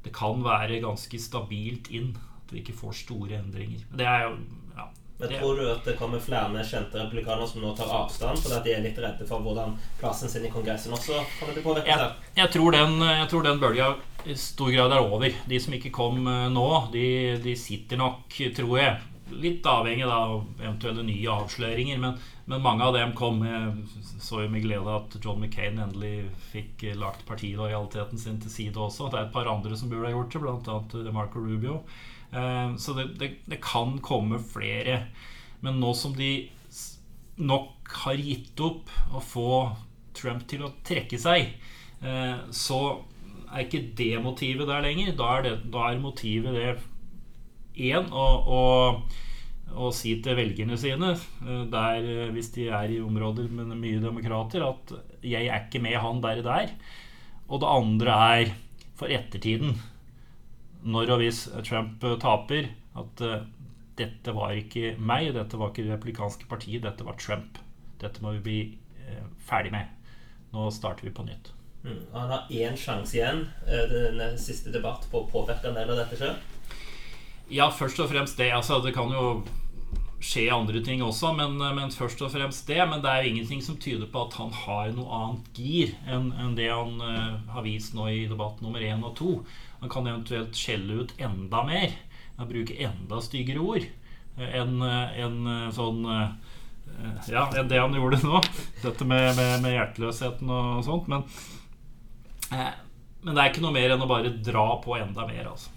det 0.07 0.12
kan 0.14 0.38
være 0.45 0.79
ganske 0.85 1.19
stabilt 1.19 1.90
inn. 1.90 2.12
At 2.46 2.54
vi 2.54 2.62
ikke 2.62 2.78
får 2.78 3.02
store 3.04 3.40
endringer. 3.40 3.82
Det 3.90 4.06
er 4.06 4.28
jo 4.28 4.37
men 5.16 5.30
tror 5.32 5.56
du 5.56 5.62
at 5.72 5.87
det 5.88 5.94
kommer 5.96 6.20
flere 6.20 6.64
kjente 6.68 6.98
republikanere 7.00 7.46
som 7.48 7.62
nå 7.64 7.70
tar 7.72 7.88
avstand 7.88 8.37
fordi 8.37 8.52
at 8.52 8.66
de 8.66 8.72
er 8.74 8.82
litt 8.85 8.98
redde 9.00 9.24
for 9.24 9.40
hvordan 9.40 9.72
plassen 9.96 10.28
sin 10.28 10.44
i 10.44 10.50
Kongressen 10.52 10.92
også 10.92 11.22
kommer 11.38 11.56
til 11.56 11.62
å 11.62 11.64
påvirke 11.70 11.88
jeg, 11.88 12.11
jeg, 12.37 12.50
tror 12.52 12.76
den, 12.76 12.98
jeg 13.00 13.30
tror 13.32 13.46
den 13.46 13.62
bølga 13.62 13.87
i 14.26 14.35
stor 14.37 14.70
grad 14.74 14.92
er 14.92 15.04
over. 15.04 15.35
De 15.48 15.59
som 15.62 15.74
ikke 15.76 15.92
kom 15.94 16.26
eh, 16.26 16.46
nå, 16.52 16.66
de, 16.92 17.06
de 17.42 17.54
sitter 17.59 18.00
nok, 18.00 18.38
tror 18.56 18.72
jeg, 18.80 18.96
litt 19.42 19.66
avhengig 19.70 20.06
av 20.06 20.40
eventuelle 20.59 21.04
nye 21.06 21.37
avsløringer. 21.37 22.00
Men, 22.02 22.16
men, 22.46 22.64
mange 22.64 22.87
av 22.87 22.96
dem 22.96 23.14
kom. 23.18 23.42
Jeg 23.46 24.18
så 24.22 24.42
jo 24.42 24.50
med 24.50 24.66
glede 24.66 24.96
at 24.98 25.16
John 25.22 25.38
McCain 25.42 25.78
endelig 25.82 26.26
fikk 26.50 26.88
eh, 26.88 26.98
lagt 26.98 27.26
partilojaliteten 27.28 28.20
sin 28.20 28.42
til 28.42 28.52
side 28.52 28.82
også. 28.82 29.11
Det 29.12 29.20
er 29.20 29.28
et 29.28 29.35
par 29.37 29.50
andre 29.52 29.78
som 29.78 29.92
burde 29.92 30.11
ha 30.11 30.14
gjort 30.16 30.35
det, 30.35 30.42
bl.a. 30.42 31.14
Marco 31.14 31.42
Rubio. 31.42 31.80
Eh, 32.37 32.77
så 32.77 32.92
det, 32.92 33.09
det, 33.20 33.31
det, 33.44 33.61
kan 33.62 33.99
komme 34.05 34.40
flere. 34.53 35.01
Men 35.64 35.81
nå 35.81 35.92
som 35.96 36.16
de 36.16 36.49
nok 37.37 37.92
har 38.05 38.20
gitt 38.20 38.61
opp 38.64 38.90
å 39.14 39.22
få 39.22 39.51
Trump 40.16 40.46
til 40.49 40.64
å 40.64 40.72
trekke 40.87 41.20
seg, 41.20 41.53
eh, 42.01 42.37
så 42.51 42.81
er 43.46 43.64
ikke 43.64 43.87
det 43.99 44.16
motivet 44.25 44.68
der 44.68 44.85
lenger. 44.85 45.14
Da 45.16 45.31
er, 45.37 45.46
det, 45.46 45.55
da 45.72 45.88
er 45.90 46.03
motivet 46.03 46.57
det 46.57 46.68
én 47.92 48.09
å, 48.09 48.27
å, 48.49 48.62
å, 49.77 49.90
si 49.92 50.16
til 50.25 50.38
velgerne 50.38 50.79
sine, 50.81 51.14
eh, 51.44 51.64
der, 51.72 52.31
hvis 52.37 52.53
de 52.57 52.70
er 52.72 52.92
i 52.92 53.03
områder 53.05 53.51
med 53.53 53.77
mye 53.77 54.03
demokrater, 54.03 54.64
at 54.64 54.96
'jeg 55.27 55.49
er 55.49 55.66
ikke 55.66 55.83
med 55.83 55.99
han 56.01 56.22
der 56.25 56.44
og 56.44 56.49
der'. 56.49 56.72
Og 57.46 57.61
det 57.62 57.68
andre 57.70 58.16
er 58.37 58.57
for 58.96 59.12
ettertiden 59.12 59.77
når 60.87 61.12
og 61.14 61.22
hvis 61.22 61.44
Trump 61.66 62.05
eh, 62.07 62.16
taper, 62.22 62.70
at 62.96 63.22
uh, 63.27 63.42
dette 63.99 64.33
var 64.37 64.55
ikke 64.57 64.94
meg, 64.96 65.33
dette 65.35 65.59
var 65.59 65.72
ikke 65.72 65.85
det 65.85 65.96
republikanske 65.96 66.49
partiet, 66.49 66.85
dette 66.85 67.05
var 67.05 67.18
Trump. 67.20 67.59
Dette 68.01 68.22
må 68.25 68.37
vi 68.37 68.44
bli 68.46 68.59
uh, 69.03 69.27
ferdig 69.49 69.75
med. 69.75 69.92
Nå 70.55 70.70
starter 70.72 71.09
vi 71.09 71.14
på 71.16 71.27
nytt. 71.27 71.53
Mm. 71.83 72.01
Han 72.14 72.33
har 72.33 72.49
én 72.51 72.79
sjanse 72.79 73.18
igjen, 73.18 73.44
uh, 73.66 73.99
den 74.20 74.38
siste 74.40 74.72
debatt, 74.75 75.09
på 75.11 75.25
å 75.25 75.31
påvirke 75.31 75.70
en 75.70 75.79
del 75.79 75.92
av 75.92 76.05
dette 76.05 76.20
sjøl? 76.20 76.37
Ja, 77.53 77.68
først 77.70 78.01
og 78.03 78.11
fremst 78.11 78.38
det. 78.40 78.51
Altså, 78.55 78.81
det 78.83 78.94
kan 78.96 79.12
jo 79.14 79.44
skje 80.22 80.46
andre 80.51 80.81
ting 80.85 81.03
også, 81.05 81.33
men, 81.37 81.59
men, 81.61 81.92
først 81.94 82.22
og 82.25 82.33
fremst 82.33 82.66
det. 82.70 82.81
Men 82.88 83.03
det 83.05 83.12
er 83.12 83.29
ingenting 83.29 83.62
som 83.62 83.79
tyder 83.81 84.09
på 84.11 84.27
at 84.27 84.38
han 84.40 84.53
har 84.64 84.90
noe 84.96 85.20
annet 85.20 85.61
gir 85.61 85.94
enn 86.09 86.33
enn 86.33 86.57
det 86.59 86.70
han 86.72 86.96
uh, 87.03 87.38
har 87.53 87.66
vist 87.66 87.94
nå 87.96 88.09
i 88.11 88.27
debatt 88.31 88.62
nummer 88.64 88.83
én 88.83 89.05
og 89.07 89.14
to. 89.18 89.38
Han 89.87 89.92
kan 89.92 90.07
eventuelt 90.11 90.57
skjelle 90.59 91.03
ut 91.03 91.12
enda 91.22 91.62
mer. 91.62 91.92
Bruke 92.37 92.75
enda 92.83 93.20
styggere 93.22 93.62
ord 93.62 93.85
enn 94.37 94.83
en 94.83 95.37
sånn 95.72 96.03
Ja, 97.31 97.46
enn 97.57 97.70
det 97.70 97.79
han 97.79 97.94
gjorde 97.94 98.18
nå. 98.25 98.40
Dette 98.83 99.07
med, 99.07 99.31
med, 99.38 99.62
med 99.62 99.77
hjerteløsheten 99.77 100.51
og 100.51 100.83
sånt. 100.85 101.07
Men, 101.12 101.22
eh, 102.51 102.75
men 103.22 103.31
det 103.31 103.44
er 103.44 103.55
ikke 103.55 103.62
noe 103.62 103.77
mer 103.79 103.94
enn 103.94 104.03
å 104.03 104.11
bare 104.11 104.35
dra 104.51 104.66
på 104.83 104.99
enda 104.99 105.25
mer, 105.31 105.53
altså. 105.55 105.70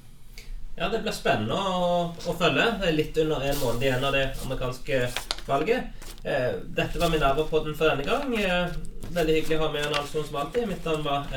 Ja, 0.79 0.89
det 0.89 1.03
blir 1.05 1.13
spennende 1.13 1.53
å, 1.53 2.03
å, 2.09 2.33
følge. 2.39 2.65
Det 2.81 2.89
er 2.89 2.97
litt 2.97 3.17
under 3.19 3.45
en 3.45 3.61
måned 3.61 3.85
igjen 3.85 4.09
av 4.09 4.15
det 4.15 4.25
amerikanske 4.45 5.01
valget. 5.45 6.07
Eh, 6.23 6.53
dette 6.81 7.01
var 7.01 7.13
Minerva-podden 7.13 7.77
for 7.77 7.93
denne 7.93 8.09
gang. 8.09 8.33
Eh, 8.33 8.77
veldig 9.13 9.37
hyggelig 9.37 9.59
å 9.59 9.65
ha 9.67 9.71
med 9.73 9.85
en 9.85 9.99
Alsson 10.01 10.25
som 10.25 10.41
alltid. 10.41 10.69
Mitt 10.71 10.87
navn 10.87 11.05
var 11.05 11.27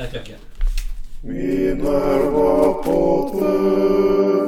Minerva 1.25 2.81
potens 2.83 4.42